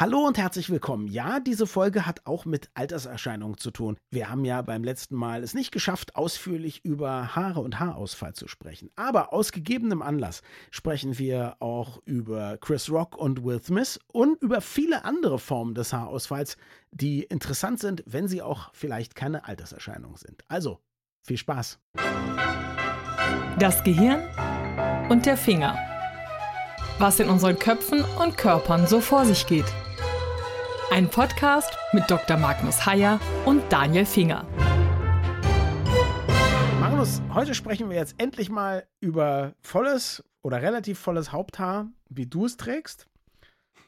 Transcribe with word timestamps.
Hallo 0.00 0.26
und 0.26 0.38
herzlich 0.38 0.70
willkommen. 0.70 1.08
Ja, 1.08 1.40
diese 1.40 1.66
Folge 1.66 2.06
hat 2.06 2.24
auch 2.24 2.46
mit 2.46 2.70
Alterserscheinungen 2.72 3.58
zu 3.58 3.70
tun. 3.70 3.98
Wir 4.10 4.30
haben 4.30 4.46
ja 4.46 4.62
beim 4.62 4.82
letzten 4.82 5.14
Mal 5.14 5.42
es 5.42 5.52
nicht 5.52 5.72
geschafft, 5.72 6.16
ausführlich 6.16 6.82
über 6.86 7.36
Haare 7.36 7.60
und 7.60 7.78
Haarausfall 7.80 8.32
zu 8.32 8.48
sprechen. 8.48 8.88
Aber 8.96 9.34
aus 9.34 9.52
gegebenem 9.52 10.00
Anlass 10.00 10.40
sprechen 10.70 11.18
wir 11.18 11.56
auch 11.60 12.00
über 12.06 12.56
Chris 12.56 12.88
Rock 12.88 13.18
und 13.18 13.44
Will 13.44 13.62
Smith 13.62 14.00
und 14.10 14.42
über 14.42 14.62
viele 14.62 15.04
andere 15.04 15.38
Formen 15.38 15.74
des 15.74 15.92
Haarausfalls, 15.92 16.56
die 16.92 17.24
interessant 17.24 17.78
sind, 17.78 18.02
wenn 18.06 18.26
sie 18.26 18.40
auch 18.40 18.70
vielleicht 18.72 19.14
keine 19.14 19.44
Alterserscheinung 19.44 20.16
sind. 20.16 20.44
Also, 20.48 20.80
viel 21.26 21.36
Spaß. 21.36 21.78
Das 23.58 23.84
Gehirn 23.84 24.26
und 25.10 25.26
der 25.26 25.36
Finger. 25.36 25.78
Was 26.98 27.20
in 27.20 27.28
unseren 27.28 27.58
Köpfen 27.58 28.02
und 28.18 28.38
Körpern 28.38 28.86
so 28.86 29.02
vor 29.02 29.26
sich 29.26 29.46
geht. 29.46 29.66
Ein 30.92 31.08
Podcast 31.08 31.72
mit 31.92 32.10
Dr. 32.10 32.36
Magnus 32.36 32.84
Heyer 32.84 33.20
und 33.46 33.62
Daniel 33.70 34.04
Finger. 34.04 34.44
Magnus, 36.80 37.22
heute 37.32 37.54
sprechen 37.54 37.88
wir 37.88 37.96
jetzt 37.96 38.16
endlich 38.18 38.50
mal 38.50 38.88
über 38.98 39.54
volles 39.60 40.24
oder 40.42 40.62
relativ 40.62 40.98
volles 40.98 41.30
Haupthaar, 41.30 41.86
wie 42.08 42.26
du 42.26 42.44
es 42.44 42.56
trägst, 42.56 43.06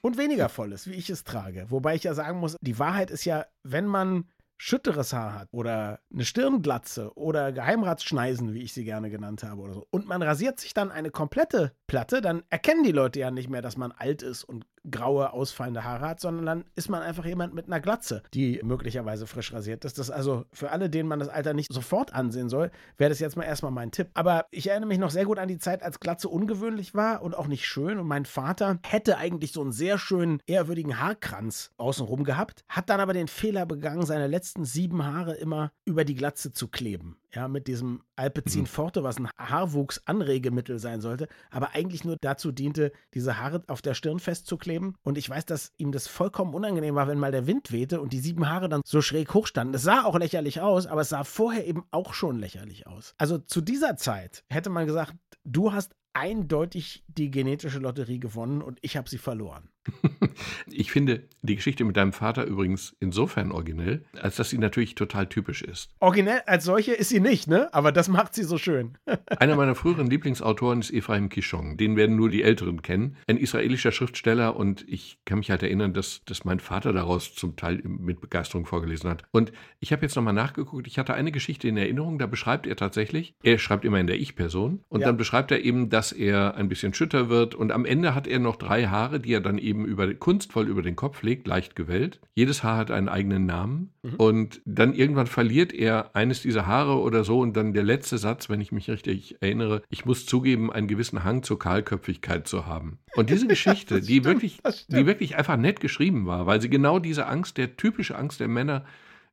und 0.00 0.16
weniger 0.16 0.48
volles, 0.48 0.86
wie 0.86 0.94
ich 0.94 1.10
es 1.10 1.24
trage. 1.24 1.66
Wobei 1.70 1.96
ich 1.96 2.04
ja 2.04 2.14
sagen 2.14 2.38
muss, 2.38 2.56
die 2.60 2.78
Wahrheit 2.78 3.10
ist 3.10 3.24
ja, 3.24 3.46
wenn 3.64 3.86
man 3.86 4.28
schütteres 4.56 5.12
Haar 5.12 5.34
hat 5.34 5.48
oder 5.50 5.98
eine 6.12 6.24
Stirnglatze 6.24 7.12
oder 7.16 7.50
Geheimratsschneisen, 7.50 8.54
wie 8.54 8.62
ich 8.62 8.72
sie 8.72 8.84
gerne 8.84 9.10
genannt 9.10 9.42
habe 9.42 9.60
oder 9.60 9.74
so, 9.74 9.88
und 9.90 10.06
man 10.06 10.22
rasiert 10.22 10.60
sich 10.60 10.72
dann 10.72 10.92
eine 10.92 11.10
komplette 11.10 11.72
Platte, 11.88 12.20
dann 12.20 12.44
erkennen 12.48 12.84
die 12.84 12.92
Leute 12.92 13.18
ja 13.18 13.32
nicht 13.32 13.50
mehr, 13.50 13.60
dass 13.60 13.76
man 13.76 13.90
alt 13.90 14.22
ist 14.22 14.44
und 14.44 14.66
graue, 14.90 15.32
ausfallende 15.32 15.84
Haare 15.84 16.08
hat, 16.08 16.20
sondern 16.20 16.46
dann 16.46 16.64
ist 16.74 16.88
man 16.88 17.02
einfach 17.02 17.24
jemand 17.24 17.54
mit 17.54 17.66
einer 17.66 17.80
Glatze, 17.80 18.22
die 18.34 18.60
möglicherweise 18.62 19.26
frisch 19.26 19.52
rasiert 19.52 19.84
ist. 19.84 19.98
Das 19.98 20.08
ist 20.08 20.14
also 20.14 20.44
für 20.52 20.70
alle, 20.70 20.90
denen 20.90 21.08
man 21.08 21.18
das 21.18 21.28
Alter 21.28 21.54
nicht 21.54 21.72
sofort 21.72 22.14
ansehen 22.14 22.48
soll, 22.48 22.70
wäre 22.96 23.10
das 23.10 23.20
jetzt 23.20 23.36
mal 23.36 23.44
erstmal 23.44 23.72
mein 23.72 23.90
Tipp. 23.90 24.08
Aber 24.14 24.46
ich 24.50 24.68
erinnere 24.68 24.88
mich 24.88 24.98
noch 24.98 25.10
sehr 25.10 25.24
gut 25.24 25.38
an 25.38 25.48
die 25.48 25.58
Zeit, 25.58 25.82
als 25.82 26.00
Glatze 26.00 26.28
ungewöhnlich 26.28 26.94
war 26.94 27.22
und 27.22 27.36
auch 27.36 27.46
nicht 27.46 27.66
schön. 27.66 27.98
Und 27.98 28.06
mein 28.06 28.24
Vater 28.24 28.78
hätte 28.82 29.18
eigentlich 29.18 29.52
so 29.52 29.62
einen 29.62 29.72
sehr 29.72 29.98
schönen, 29.98 30.40
ehrwürdigen 30.46 31.00
Haarkranz 31.00 31.72
außenrum 31.76 32.24
gehabt, 32.24 32.64
hat 32.68 32.90
dann 32.90 33.00
aber 33.00 33.12
den 33.12 33.28
Fehler 33.28 33.66
begangen, 33.66 34.04
seine 34.06 34.26
letzten 34.26 34.64
sieben 34.64 35.04
Haare 35.04 35.34
immer 35.34 35.72
über 35.84 36.04
die 36.04 36.14
Glatze 36.14 36.52
zu 36.52 36.68
kleben 36.68 37.16
ja, 37.34 37.48
mit 37.48 37.66
diesem 37.66 38.02
Alpecin 38.16 38.62
mhm. 38.62 38.66
Forte, 38.66 39.02
was 39.02 39.18
ein 39.18 39.28
Haarwuchsanregemittel 39.38 40.78
sein 40.78 41.00
sollte, 41.00 41.28
aber 41.50 41.74
eigentlich 41.74 42.04
nur 42.04 42.16
dazu 42.20 42.52
diente, 42.52 42.92
diese 43.14 43.38
Haare 43.38 43.64
auf 43.68 43.82
der 43.82 43.94
Stirn 43.94 44.18
festzukleben. 44.18 44.96
Und 45.02 45.18
ich 45.18 45.28
weiß, 45.28 45.46
dass 45.46 45.72
ihm 45.78 45.92
das 45.92 46.08
vollkommen 46.08 46.54
unangenehm 46.54 46.94
war, 46.94 47.08
wenn 47.08 47.18
mal 47.18 47.32
der 47.32 47.46
Wind 47.46 47.72
wehte 47.72 48.00
und 48.00 48.12
die 48.12 48.20
sieben 48.20 48.48
Haare 48.48 48.68
dann 48.68 48.82
so 48.84 49.00
schräg 49.00 49.32
hochstanden. 49.34 49.74
Es 49.74 49.82
sah 49.82 50.04
auch 50.04 50.18
lächerlich 50.18 50.60
aus, 50.60 50.86
aber 50.86 51.00
es 51.00 51.08
sah 51.08 51.24
vorher 51.24 51.66
eben 51.66 51.84
auch 51.90 52.14
schon 52.14 52.38
lächerlich 52.38 52.86
aus. 52.86 53.14
Also 53.18 53.38
zu 53.38 53.60
dieser 53.60 53.96
Zeit 53.96 54.44
hätte 54.48 54.70
man 54.70 54.86
gesagt, 54.86 55.14
du 55.44 55.72
hast 55.72 55.92
eindeutig 56.14 57.04
die 57.08 57.30
genetische 57.30 57.78
Lotterie 57.78 58.18
gewonnen 58.18 58.62
und 58.62 58.78
ich 58.82 58.96
habe 58.96 59.08
sie 59.08 59.18
verloren. 59.18 59.68
Ich 60.70 60.90
finde 60.90 61.24
die 61.42 61.56
Geschichte 61.56 61.84
mit 61.84 61.96
deinem 61.96 62.12
Vater 62.12 62.44
übrigens 62.44 62.96
insofern 62.98 63.52
originell, 63.52 64.04
als 64.20 64.36
dass 64.36 64.50
sie 64.50 64.58
natürlich 64.58 64.94
total 64.94 65.26
typisch 65.28 65.62
ist. 65.62 65.90
Originell 66.00 66.40
als 66.46 66.64
solche 66.64 66.92
ist 66.92 67.10
sie 67.10 67.20
nicht, 67.20 67.46
ne? 67.46 67.68
Aber 67.74 67.92
das 67.92 68.08
macht 68.08 68.34
sie 68.34 68.44
so 68.44 68.58
schön. 68.58 68.96
Einer 69.26 69.56
meiner 69.56 69.74
früheren 69.74 70.08
Lieblingsautoren 70.08 70.80
ist 70.80 70.92
Ephraim 70.92 71.28
Kishon. 71.28 71.76
Den 71.76 71.96
werden 71.96 72.16
nur 72.16 72.30
die 72.30 72.42
Älteren 72.42 72.80
kennen. 72.80 73.16
Ein 73.26 73.36
israelischer 73.36 73.92
Schriftsteller 73.92 74.56
und 74.56 74.88
ich 74.88 75.18
kann 75.24 75.38
mich 75.38 75.50
halt 75.50 75.62
erinnern, 75.62 75.92
dass, 75.92 76.22
dass 76.24 76.44
mein 76.44 76.60
Vater 76.60 76.92
daraus 76.92 77.34
zum 77.34 77.56
Teil 77.56 77.82
mit 77.84 78.20
Begeisterung 78.20 78.64
vorgelesen 78.64 79.10
hat. 79.10 79.24
Und 79.30 79.52
ich 79.80 79.92
habe 79.92 80.02
jetzt 80.02 80.16
nochmal 80.16 80.32
nachgeguckt. 80.32 80.86
Ich 80.86 80.98
hatte 80.98 81.14
eine 81.14 81.32
Geschichte 81.32 81.68
in 81.68 81.76
Erinnerung, 81.76 82.18
da 82.18 82.26
beschreibt 82.26 82.66
er 82.66 82.76
tatsächlich, 82.76 83.34
er 83.42 83.58
schreibt 83.58 83.84
immer 83.84 84.00
in 84.00 84.06
der 84.06 84.18
Ich-Person 84.18 84.84
und 84.88 85.00
ja. 85.00 85.08
dann 85.08 85.16
beschreibt 85.16 85.50
er 85.50 85.62
eben, 85.62 85.90
dass 85.90 86.01
er 86.10 86.56
ein 86.56 86.68
bisschen 86.68 86.94
schütter 86.94 87.28
wird 87.28 87.54
und 87.54 87.70
am 87.70 87.84
Ende 87.84 88.14
hat 88.14 88.26
er 88.26 88.40
noch 88.40 88.56
drei 88.56 88.86
Haare, 88.86 89.20
die 89.20 89.32
er 89.32 89.40
dann 89.40 89.58
eben 89.58 89.84
über 89.84 90.12
kunstvoll 90.14 90.66
über 90.66 90.82
den 90.82 90.96
Kopf 90.96 91.22
legt, 91.22 91.46
leicht 91.46 91.76
gewellt. 91.76 92.20
Jedes 92.34 92.64
Haar 92.64 92.78
hat 92.78 92.90
einen 92.90 93.08
eigenen 93.08 93.46
Namen. 93.46 93.92
Mhm. 94.02 94.14
Und 94.16 94.62
dann 94.64 94.94
irgendwann 94.94 95.26
verliert 95.26 95.72
er 95.72 96.16
eines 96.16 96.42
dieser 96.42 96.66
Haare 96.66 96.98
oder 96.98 97.22
so. 97.22 97.38
Und 97.38 97.56
dann 97.56 97.72
der 97.72 97.84
letzte 97.84 98.18
Satz, 98.18 98.48
wenn 98.48 98.60
ich 98.60 98.72
mich 98.72 98.90
richtig 98.90 99.36
erinnere, 99.40 99.82
ich 99.90 100.04
muss 100.04 100.26
zugeben, 100.26 100.72
einen 100.72 100.88
gewissen 100.88 101.22
Hang 101.22 101.42
zur 101.42 101.58
Kahlköpfigkeit 101.58 102.48
zu 102.48 102.66
haben. 102.66 102.98
Und 103.14 103.30
diese 103.30 103.46
Geschichte, 103.48 104.00
die, 104.00 104.20
stimmt, 104.20 104.24
wirklich, 104.24 104.60
die 104.88 105.06
wirklich 105.06 105.36
einfach 105.36 105.56
nett 105.56 105.78
geschrieben 105.78 106.26
war, 106.26 106.46
weil 106.46 106.60
sie 106.60 106.70
genau 106.70 106.98
diese 106.98 107.26
Angst, 107.26 107.58
der 107.58 107.76
typische 107.76 108.16
Angst 108.16 108.40
der 108.40 108.48
Männer 108.48 108.84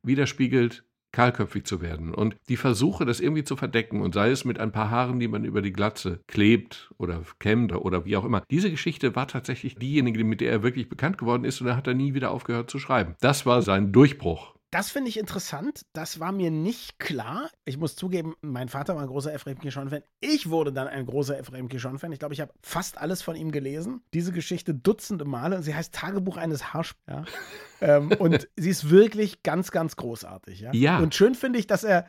widerspiegelt, 0.02 0.84
kahlköpfig 1.12 1.64
zu 1.64 1.80
werden. 1.80 2.14
Und 2.14 2.36
die 2.48 2.56
Versuche, 2.56 3.04
das 3.04 3.20
irgendwie 3.20 3.44
zu 3.44 3.56
verdecken, 3.56 4.00
und 4.00 4.14
sei 4.14 4.30
es 4.30 4.44
mit 4.44 4.58
ein 4.58 4.72
paar 4.72 4.90
Haaren, 4.90 5.20
die 5.20 5.28
man 5.28 5.44
über 5.44 5.62
die 5.62 5.72
Glatze 5.72 6.20
klebt 6.26 6.92
oder 6.98 7.22
kämmt 7.38 7.74
oder 7.74 8.04
wie 8.04 8.16
auch 8.16 8.24
immer, 8.24 8.42
diese 8.50 8.70
Geschichte 8.70 9.14
war 9.16 9.28
tatsächlich 9.28 9.76
diejenige, 9.76 10.22
mit 10.24 10.40
der 10.40 10.50
er 10.50 10.62
wirklich 10.62 10.88
bekannt 10.88 11.18
geworden 11.18 11.44
ist 11.44 11.60
und 11.60 11.66
er 11.66 11.76
hat 11.76 11.86
er 11.86 11.94
nie 11.94 12.14
wieder 12.14 12.30
aufgehört 12.30 12.70
zu 12.70 12.78
schreiben. 12.78 13.14
Das 13.20 13.46
war 13.46 13.62
sein 13.62 13.92
Durchbruch. 13.92 14.54
Das 14.70 14.88
finde 14.90 15.08
ich 15.08 15.18
interessant. 15.18 15.84
Das 15.92 16.20
war 16.20 16.30
mir 16.30 16.52
nicht 16.52 17.00
klar. 17.00 17.50
Ich 17.64 17.76
muss 17.76 17.96
zugeben, 17.96 18.36
mein 18.40 18.68
Vater 18.68 18.94
war 18.94 19.02
ein 19.02 19.08
großer 19.08 19.34
Ephraim 19.34 19.58
Kishon-Fan. 19.58 20.02
Ich 20.20 20.48
wurde 20.48 20.72
dann 20.72 20.86
ein 20.86 21.06
großer 21.06 21.36
Ephraim 21.36 21.68
Kishon-Fan. 21.68 22.12
Ich 22.12 22.20
glaube, 22.20 22.34
ich 22.34 22.40
habe 22.40 22.52
fast 22.62 22.96
alles 22.96 23.20
von 23.20 23.34
ihm 23.34 23.50
gelesen. 23.50 24.02
Diese 24.14 24.30
Geschichte 24.30 24.72
dutzende 24.72 25.24
Male. 25.24 25.62
Sie 25.62 25.74
heißt 25.74 25.92
Tagebuch 25.92 26.36
eines 26.36 26.72
Haarsch. 26.72 26.94
Ja. 27.08 27.24
ähm, 27.80 28.12
und 28.18 28.48
sie 28.56 28.70
ist 28.70 28.90
wirklich 28.90 29.42
ganz, 29.42 29.72
ganz 29.72 29.96
großartig. 29.96 30.60
Ja. 30.60 30.72
ja. 30.72 30.98
Und 31.00 31.16
schön 31.16 31.34
finde 31.34 31.58
ich, 31.58 31.66
dass 31.66 31.82
er. 31.82 32.06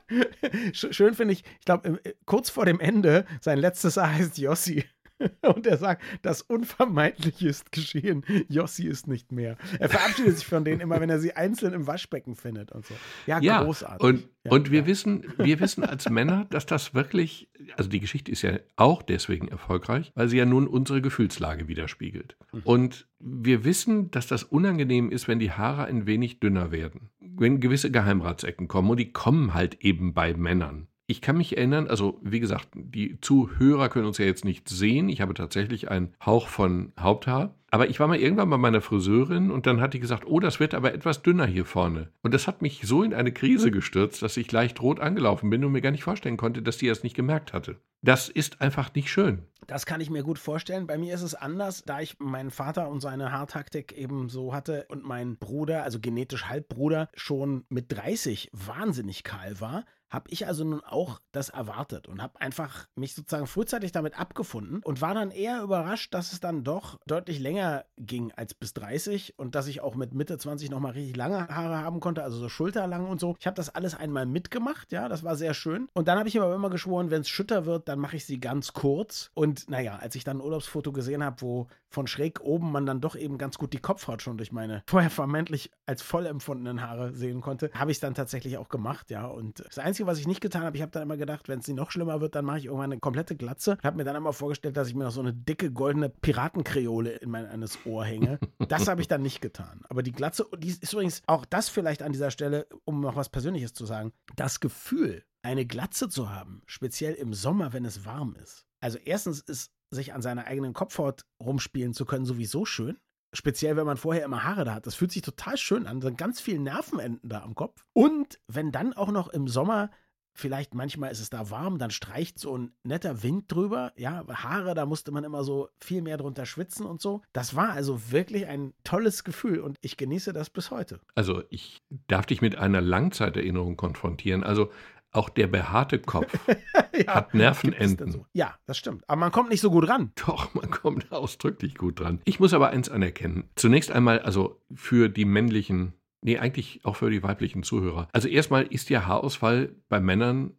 schön 0.72 1.14
finde 1.14 1.34
ich, 1.34 1.44
ich 1.58 1.64
glaube, 1.66 2.00
kurz 2.24 2.48
vor 2.48 2.64
dem 2.64 2.80
Ende, 2.80 3.26
sein 3.40 3.58
letztes 3.58 3.98
Haar 3.98 4.14
heißt 4.14 4.38
Jossi. 4.38 4.84
Und 5.42 5.66
er 5.66 5.76
sagt, 5.78 6.02
das 6.22 6.42
Unvermeidliche 6.42 7.48
ist 7.48 7.72
geschehen. 7.72 8.24
Jossi 8.48 8.86
ist 8.86 9.06
nicht 9.06 9.32
mehr. 9.32 9.56
Er 9.78 9.88
verabschiedet 9.88 10.38
sich 10.38 10.46
von 10.46 10.64
denen 10.64 10.80
immer, 10.80 11.00
wenn 11.00 11.10
er 11.10 11.18
sie 11.18 11.32
einzeln 11.32 11.72
im 11.72 11.86
Waschbecken 11.86 12.34
findet 12.34 12.72
und 12.72 12.86
so. 12.86 12.94
Ja, 13.26 13.40
ja 13.40 13.62
großartig. 13.62 14.06
Und, 14.06 14.28
ja, 14.44 14.52
und 14.52 14.70
wir 14.70 14.80
ja. 14.80 14.86
wissen, 14.86 15.24
wir 15.38 15.60
wissen 15.60 15.84
als 15.84 16.08
Männer, 16.10 16.46
dass 16.50 16.66
das 16.66 16.94
wirklich, 16.94 17.48
also 17.76 17.88
die 17.88 18.00
Geschichte 18.00 18.30
ist 18.30 18.42
ja 18.42 18.58
auch 18.76 19.02
deswegen 19.02 19.48
erfolgreich, 19.48 20.12
weil 20.14 20.28
sie 20.28 20.36
ja 20.36 20.44
nun 20.44 20.66
unsere 20.66 21.00
Gefühlslage 21.00 21.68
widerspiegelt. 21.68 22.36
Mhm. 22.52 22.62
Und 22.64 23.08
wir 23.18 23.64
wissen, 23.64 24.10
dass 24.10 24.26
das 24.26 24.44
unangenehm 24.44 25.10
ist, 25.10 25.28
wenn 25.28 25.38
die 25.38 25.52
Haare 25.52 25.86
ein 25.86 26.06
wenig 26.06 26.40
dünner 26.40 26.70
werden. 26.70 27.10
Wenn 27.20 27.60
gewisse 27.60 27.90
Geheimratsecken 27.90 28.68
kommen 28.68 28.90
und 28.90 28.98
die 28.98 29.12
kommen 29.12 29.54
halt 29.54 29.80
eben 29.80 30.14
bei 30.14 30.34
Männern 30.34 30.88
ich 31.08 31.20
kann 31.20 31.36
mich 31.36 31.56
erinnern, 31.56 31.86
also 31.86 32.18
wie 32.22 32.40
gesagt, 32.40 32.68
die 32.74 33.20
Zuhörer 33.20 33.88
können 33.88 34.06
uns 34.06 34.18
ja 34.18 34.24
jetzt 34.24 34.44
nicht 34.44 34.68
sehen. 34.68 35.08
Ich 35.08 35.20
habe 35.20 35.34
tatsächlich 35.34 35.88
einen 35.88 36.14
Hauch 36.24 36.48
von 36.48 36.92
Haupthaar. 36.98 37.54
Aber 37.70 37.88
ich 37.88 38.00
war 38.00 38.08
mal 38.08 38.18
irgendwann 38.18 38.50
bei 38.50 38.56
meiner 38.56 38.80
Friseurin 38.80 39.50
und 39.50 39.66
dann 39.66 39.80
hat 39.80 39.92
die 39.92 40.00
gesagt, 40.00 40.24
oh, 40.26 40.40
das 40.40 40.60
wird 40.60 40.74
aber 40.74 40.94
etwas 40.94 41.22
dünner 41.22 41.46
hier 41.46 41.64
vorne. 41.64 42.10
Und 42.22 42.32
das 42.32 42.46
hat 42.46 42.62
mich 42.62 42.82
so 42.84 43.02
in 43.02 43.12
eine 43.12 43.32
Krise 43.32 43.70
gestürzt, 43.70 44.22
dass 44.22 44.36
ich 44.36 44.50
leicht 44.50 44.80
rot 44.80 44.98
angelaufen 44.98 45.50
bin 45.50 45.64
und 45.64 45.72
mir 45.72 45.80
gar 45.80 45.90
nicht 45.90 46.04
vorstellen 46.04 46.36
konnte, 46.36 46.62
dass 46.62 46.78
die 46.78 46.88
das 46.88 47.02
nicht 47.02 47.14
gemerkt 47.14 47.52
hatte. 47.52 47.76
Das 48.02 48.28
ist 48.28 48.60
einfach 48.60 48.94
nicht 48.94 49.10
schön. 49.10 49.42
Das 49.66 49.84
kann 49.84 50.00
ich 50.00 50.10
mir 50.10 50.22
gut 50.22 50.38
vorstellen. 50.38 50.86
Bei 50.86 50.96
mir 50.96 51.12
ist 51.12 51.22
es 51.22 51.34
anders, 51.34 51.82
da 51.84 52.00
ich 52.00 52.18
meinen 52.18 52.50
Vater 52.50 52.88
und 52.88 53.00
seine 53.00 53.32
Haartaktik 53.32 53.92
eben 53.92 54.28
so 54.28 54.54
hatte 54.54 54.86
und 54.88 55.04
mein 55.04 55.36
Bruder, 55.36 55.82
also 55.82 55.98
genetisch 55.98 56.46
Halbbruder, 56.46 57.08
schon 57.14 57.64
mit 57.68 57.92
30 57.92 58.50
wahnsinnig 58.52 59.24
kahl 59.24 59.60
war, 59.60 59.84
habe 60.16 60.30
ich 60.30 60.46
also 60.46 60.64
nun 60.64 60.82
auch 60.82 61.20
das 61.30 61.50
erwartet 61.50 62.08
und 62.08 62.22
habe 62.22 62.40
einfach 62.40 62.88
mich 62.96 63.14
sozusagen 63.14 63.46
frühzeitig 63.46 63.92
damit 63.92 64.18
abgefunden 64.18 64.80
und 64.82 65.02
war 65.02 65.12
dann 65.12 65.30
eher 65.30 65.62
überrascht, 65.62 66.14
dass 66.14 66.32
es 66.32 66.40
dann 66.40 66.64
doch 66.64 66.98
deutlich 67.06 67.38
länger 67.38 67.84
ging 67.98 68.32
als 68.32 68.54
bis 68.54 68.72
30 68.72 69.38
und 69.38 69.54
dass 69.54 69.66
ich 69.66 69.82
auch 69.82 69.94
mit 69.94 70.14
Mitte 70.14 70.38
20 70.38 70.70
nochmal 70.70 70.92
richtig 70.92 71.16
lange 71.16 71.48
Haare 71.48 71.82
haben 71.82 72.00
konnte, 72.00 72.24
also 72.24 72.38
so 72.38 72.48
schulterlang 72.48 73.06
und 73.06 73.20
so. 73.20 73.36
Ich 73.38 73.46
habe 73.46 73.56
das 73.56 73.68
alles 73.68 73.94
einmal 73.94 74.24
mitgemacht, 74.24 74.90
ja, 74.90 75.08
das 75.08 75.22
war 75.22 75.36
sehr 75.36 75.52
schön. 75.52 75.88
Und 75.92 76.08
dann 76.08 76.18
habe 76.18 76.28
ich 76.28 76.40
aber 76.40 76.54
immer 76.54 76.70
geschworen, 76.70 77.10
wenn 77.10 77.20
es 77.20 77.28
schütter 77.28 77.66
wird, 77.66 77.86
dann 77.86 77.98
mache 77.98 78.16
ich 78.16 78.24
sie 78.24 78.40
ganz 78.40 78.72
kurz. 78.72 79.30
Und 79.34 79.68
naja, 79.68 79.96
als 79.96 80.14
ich 80.14 80.24
dann 80.24 80.38
ein 80.38 80.42
Urlaubsfoto 80.42 80.92
gesehen 80.92 81.22
habe, 81.22 81.42
wo 81.42 81.66
von 81.90 82.06
schräg 82.06 82.40
oben 82.40 82.72
man 82.72 82.86
dann 82.86 83.00
doch 83.00 83.16
eben 83.16 83.38
ganz 83.38 83.58
gut 83.58 83.72
die 83.72 83.78
Kopfhaut 83.78 84.22
schon 84.22 84.36
durch 84.36 84.52
meine 84.52 84.82
vorher 84.86 85.10
vermeintlich 85.10 85.70
als 85.86 86.02
voll 86.02 86.26
empfundenen 86.26 86.82
Haare 86.82 87.12
sehen 87.12 87.40
konnte, 87.40 87.70
habe 87.74 87.90
ich 87.90 87.98
es 87.98 88.00
dann 88.00 88.14
tatsächlich 88.14 88.58
auch 88.58 88.68
gemacht, 88.68 89.10
ja. 89.10 89.26
Und 89.26 89.64
das 89.64 89.78
Einzige, 89.78 90.05
Einzige, 90.06 90.16
was 90.16 90.18
ich 90.18 90.26
nicht 90.26 90.40
getan 90.40 90.62
habe, 90.62 90.76
ich 90.76 90.82
habe 90.82 90.92
dann 90.92 91.02
immer 91.02 91.16
gedacht, 91.16 91.48
wenn 91.48 91.58
es 91.58 91.68
noch 91.68 91.90
schlimmer 91.90 92.20
wird, 92.20 92.34
dann 92.34 92.44
mache 92.44 92.58
ich 92.58 92.64
irgendwann 92.66 92.92
eine 92.92 93.00
komplette 93.00 93.36
Glatze. 93.36 93.76
Ich 93.78 93.84
habe 93.84 93.96
mir 93.96 94.04
dann 94.04 94.16
immer 94.16 94.32
vorgestellt, 94.32 94.76
dass 94.76 94.88
ich 94.88 94.94
mir 94.94 95.04
noch 95.04 95.10
so 95.10 95.20
eine 95.20 95.32
dicke 95.32 95.70
goldene 95.70 96.08
Piratenkreole 96.08 97.10
in 97.10 97.30
mein 97.30 97.46
eines 97.46 97.78
Ohr 97.84 98.04
hänge. 98.04 98.38
Das 98.68 98.88
habe 98.88 99.00
ich 99.00 99.06
dann 99.06 99.22
nicht 99.22 99.40
getan. 99.40 99.82
Aber 99.88 100.02
die 100.02 100.12
Glatze, 100.12 100.44
die 100.58 100.68
ist 100.68 100.92
übrigens 100.92 101.22
auch 101.26 101.44
das 101.44 101.68
vielleicht 101.68 102.02
an 102.02 102.12
dieser 102.12 102.32
Stelle, 102.32 102.66
um 102.84 103.00
noch 103.00 103.14
was 103.14 103.28
Persönliches 103.28 103.74
zu 103.74 103.86
sagen. 103.86 104.12
Das 104.34 104.58
Gefühl, 104.58 105.24
eine 105.42 105.66
Glatze 105.66 106.08
zu 106.08 106.30
haben, 106.30 106.62
speziell 106.66 107.14
im 107.14 107.32
Sommer, 107.32 107.72
wenn 107.72 107.84
es 107.84 108.04
warm 108.04 108.34
ist. 108.42 108.66
Also 108.80 108.98
erstens 108.98 109.40
ist 109.40 109.70
sich 109.90 110.14
an 110.14 110.22
seiner 110.22 110.46
eigenen 110.46 110.72
Kopfhaut 110.72 111.24
rumspielen 111.40 111.94
zu 111.94 112.06
können 112.06 112.26
sowieso 112.26 112.64
schön. 112.64 112.98
Speziell, 113.32 113.76
wenn 113.76 113.86
man 113.86 113.96
vorher 113.96 114.24
immer 114.24 114.44
Haare 114.44 114.64
da 114.64 114.74
hat. 114.74 114.86
Das 114.86 114.94
fühlt 114.94 115.12
sich 115.12 115.22
total 115.22 115.56
schön 115.56 115.86
an. 115.86 116.00
Da 116.00 116.08
sind 116.08 116.18
ganz 116.18 116.40
viele 116.40 116.60
Nervenenden 116.60 117.28
da 117.28 117.42
am 117.42 117.54
Kopf. 117.54 117.84
Und 117.92 118.38
wenn 118.48 118.72
dann 118.72 118.92
auch 118.92 119.10
noch 119.10 119.28
im 119.28 119.48
Sommer 119.48 119.90
vielleicht 120.36 120.74
manchmal 120.74 121.10
ist 121.10 121.20
es 121.20 121.30
da 121.30 121.50
warm, 121.50 121.78
dann 121.78 121.90
streicht 121.90 122.38
so 122.38 122.56
ein 122.56 122.72
netter 122.84 123.22
Wind 123.22 123.50
drüber. 123.50 123.92
Ja, 123.96 124.24
Haare, 124.28 124.74
da 124.74 124.86
musste 124.86 125.10
man 125.10 125.24
immer 125.24 125.42
so 125.42 125.68
viel 125.80 126.02
mehr 126.02 126.18
drunter 126.18 126.46
schwitzen 126.46 126.86
und 126.86 127.00
so. 127.00 127.22
Das 127.32 127.56
war 127.56 127.70
also 127.70 128.12
wirklich 128.12 128.46
ein 128.46 128.74
tolles 128.84 129.24
Gefühl 129.24 129.60
und 129.60 129.76
ich 129.80 129.96
genieße 129.96 130.32
das 130.32 130.50
bis 130.50 130.70
heute. 130.70 131.00
Also 131.14 131.42
ich 131.50 131.82
darf 132.06 132.26
dich 132.26 132.42
mit 132.42 132.56
einer 132.56 132.80
Langzeiterinnerung 132.80 133.76
konfrontieren. 133.76 134.44
Also 134.44 134.70
auch 135.16 135.28
der 135.28 135.46
behaarte 135.46 135.98
Kopf 135.98 136.32
ja, 136.96 137.14
hat 137.14 137.34
Nervenenden. 137.34 138.12
So? 138.12 138.26
Ja, 138.32 138.54
das 138.66 138.78
stimmt. 138.78 139.04
Aber 139.08 139.18
man 139.18 139.32
kommt 139.32 139.50
nicht 139.50 139.60
so 139.60 139.70
gut 139.70 139.88
ran. 139.88 140.12
Doch, 140.26 140.54
man 140.54 140.70
kommt 140.70 141.10
ausdrücklich 141.12 141.74
gut 141.76 142.00
dran. 142.00 142.20
Ich 142.24 142.40
muss 142.40 142.52
aber 142.52 142.70
eins 142.70 142.88
anerkennen. 142.88 143.44
Zunächst 143.56 143.90
einmal, 143.90 144.20
also 144.20 144.60
für 144.74 145.08
die 145.08 145.24
männlichen 145.24 145.94
Nee, 146.22 146.38
eigentlich 146.38 146.80
auch 146.82 146.96
für 146.96 147.10
die 147.10 147.22
weiblichen 147.22 147.62
Zuhörer. 147.62 148.08
Also 148.12 148.26
erstmal 148.26 148.64
ist 148.64 148.90
ja 148.90 149.06
Haarausfall 149.06 149.76
bei 149.88 150.00
Männern 150.00 150.54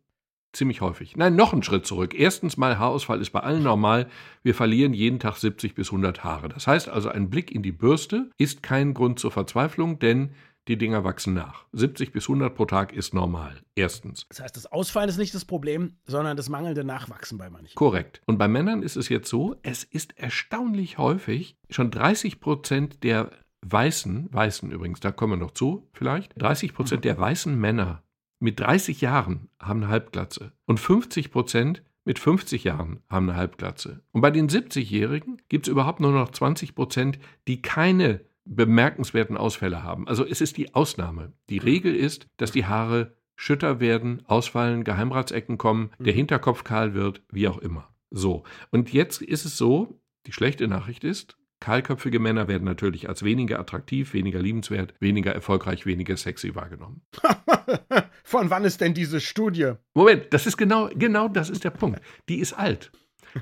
ziemlich 0.53 0.81
häufig. 0.81 1.15
Nein, 1.15 1.35
noch 1.35 1.53
einen 1.53 1.63
Schritt 1.63 1.85
zurück. 1.85 2.13
Erstens 2.17 2.57
mal, 2.57 2.77
Haarausfall 2.79 3.21
ist 3.21 3.31
bei 3.31 3.41
allen 3.41 3.63
normal. 3.63 4.07
Wir 4.43 4.55
verlieren 4.55 4.93
jeden 4.93 5.19
Tag 5.19 5.35
70 5.35 5.75
bis 5.75 5.89
100 5.89 6.23
Haare. 6.23 6.49
Das 6.49 6.67
heißt 6.67 6.89
also, 6.89 7.09
ein 7.09 7.29
Blick 7.29 7.51
in 7.51 7.63
die 7.63 7.71
Bürste 7.71 8.29
ist 8.37 8.63
kein 8.63 8.93
Grund 8.93 9.19
zur 9.19 9.31
Verzweiflung, 9.31 9.99
denn 9.99 10.31
die 10.67 10.77
Dinger 10.77 11.03
wachsen 11.03 11.33
nach. 11.33 11.65
70 11.73 12.11
bis 12.11 12.25
100 12.25 12.53
pro 12.53 12.65
Tag 12.65 12.93
ist 12.93 13.13
normal. 13.13 13.61
Erstens. 13.75 14.25
Das 14.29 14.41
heißt, 14.41 14.55
das 14.55 14.65
Ausfallen 14.65 15.09
ist 15.09 15.17
nicht 15.17 15.33
das 15.33 15.45
Problem, 15.45 15.97
sondern 16.05 16.37
das 16.37 16.49
mangelnde 16.49 16.83
Nachwachsen 16.83 17.37
bei 17.37 17.49
manchen. 17.49 17.75
Korrekt. 17.75 18.21
Und 18.25 18.37
bei 18.37 18.47
Männern 18.47 18.83
ist 18.83 18.95
es 18.95 19.09
jetzt 19.09 19.29
so, 19.29 19.55
es 19.63 19.83
ist 19.83 20.17
erstaunlich 20.17 20.97
häufig, 20.97 21.57
schon 21.69 21.91
30 21.91 22.39
Prozent 22.39 23.03
der 23.03 23.31
weißen, 23.61 24.33
weißen 24.33 24.71
übrigens, 24.71 24.99
da 24.99 25.11
kommen 25.11 25.33
wir 25.33 25.45
noch 25.45 25.51
zu 25.51 25.87
vielleicht, 25.93 26.39
30 26.41 26.73
Prozent 26.73 27.05
der 27.05 27.17
weißen 27.17 27.57
Männer 27.57 28.03
mit 28.39 28.59
30 28.59 29.01
Jahren 29.01 29.49
haben 29.59 29.83
eine 29.83 29.91
Halbglatze 29.91 30.53
und 30.65 30.79
50 30.79 31.31
Prozent 31.31 31.83
mit 32.05 32.19
50 32.19 32.63
Jahren 32.63 33.01
haben 33.09 33.29
eine 33.29 33.37
Halbglatze. 33.37 34.01
Und 34.11 34.21
bei 34.21 34.31
den 34.31 34.47
70-Jährigen 34.47 35.41
gibt 35.49 35.67
es 35.67 35.71
überhaupt 35.71 35.99
nur 35.99 36.13
noch 36.13 36.29
20 36.29 36.73
Prozent, 36.73 37.19
die 37.47 37.61
keine 37.61 38.21
bemerkenswerten 38.55 39.37
Ausfälle 39.37 39.83
haben. 39.83 40.07
Also 40.07 40.25
es 40.25 40.41
ist 40.41 40.57
die 40.57 40.73
Ausnahme. 40.73 41.33
Die 41.49 41.57
Regel 41.57 41.95
ist, 41.95 42.27
dass 42.37 42.51
die 42.51 42.65
Haare 42.65 43.15
schütter 43.35 43.79
werden, 43.79 44.23
ausfallen, 44.25 44.83
Geheimratsecken 44.83 45.57
kommen, 45.57 45.91
der 45.99 46.13
mhm. 46.13 46.17
Hinterkopf 46.17 46.63
kahl 46.63 46.93
wird, 46.93 47.21
wie 47.31 47.47
auch 47.47 47.59
immer. 47.59 47.87
So. 48.09 48.43
Und 48.71 48.91
jetzt 48.93 49.21
ist 49.21 49.45
es 49.45 49.57
so, 49.57 50.01
die 50.25 50.31
schlechte 50.31 50.67
Nachricht 50.67 51.03
ist, 51.03 51.37
Kahlköpfige 51.59 52.19
Männer 52.19 52.47
werden 52.47 52.65
natürlich 52.65 53.09
als 53.09 53.23
weniger 53.23 53.59
attraktiv, 53.59 54.13
weniger 54.13 54.39
liebenswert, 54.39 54.93
weniger 54.99 55.33
erfolgreich, 55.33 55.85
weniger 55.85 56.15
sexy 56.15 56.53
wahrgenommen. 56.53 57.01
Von 58.23 58.49
wann 58.49 58.63
ist 58.63 58.79
denn 58.81 58.93
diese 58.93 59.19
Studie? 59.19 59.73
Moment, 59.93 60.27
das 60.31 60.45
ist 60.45 60.57
genau, 60.57 60.89
genau 60.93 61.27
das 61.27 61.49
ist 61.49 61.63
der 61.63 61.71
Punkt. 61.71 61.99
Die 62.29 62.37
ist 62.37 62.53
alt. 62.53 62.91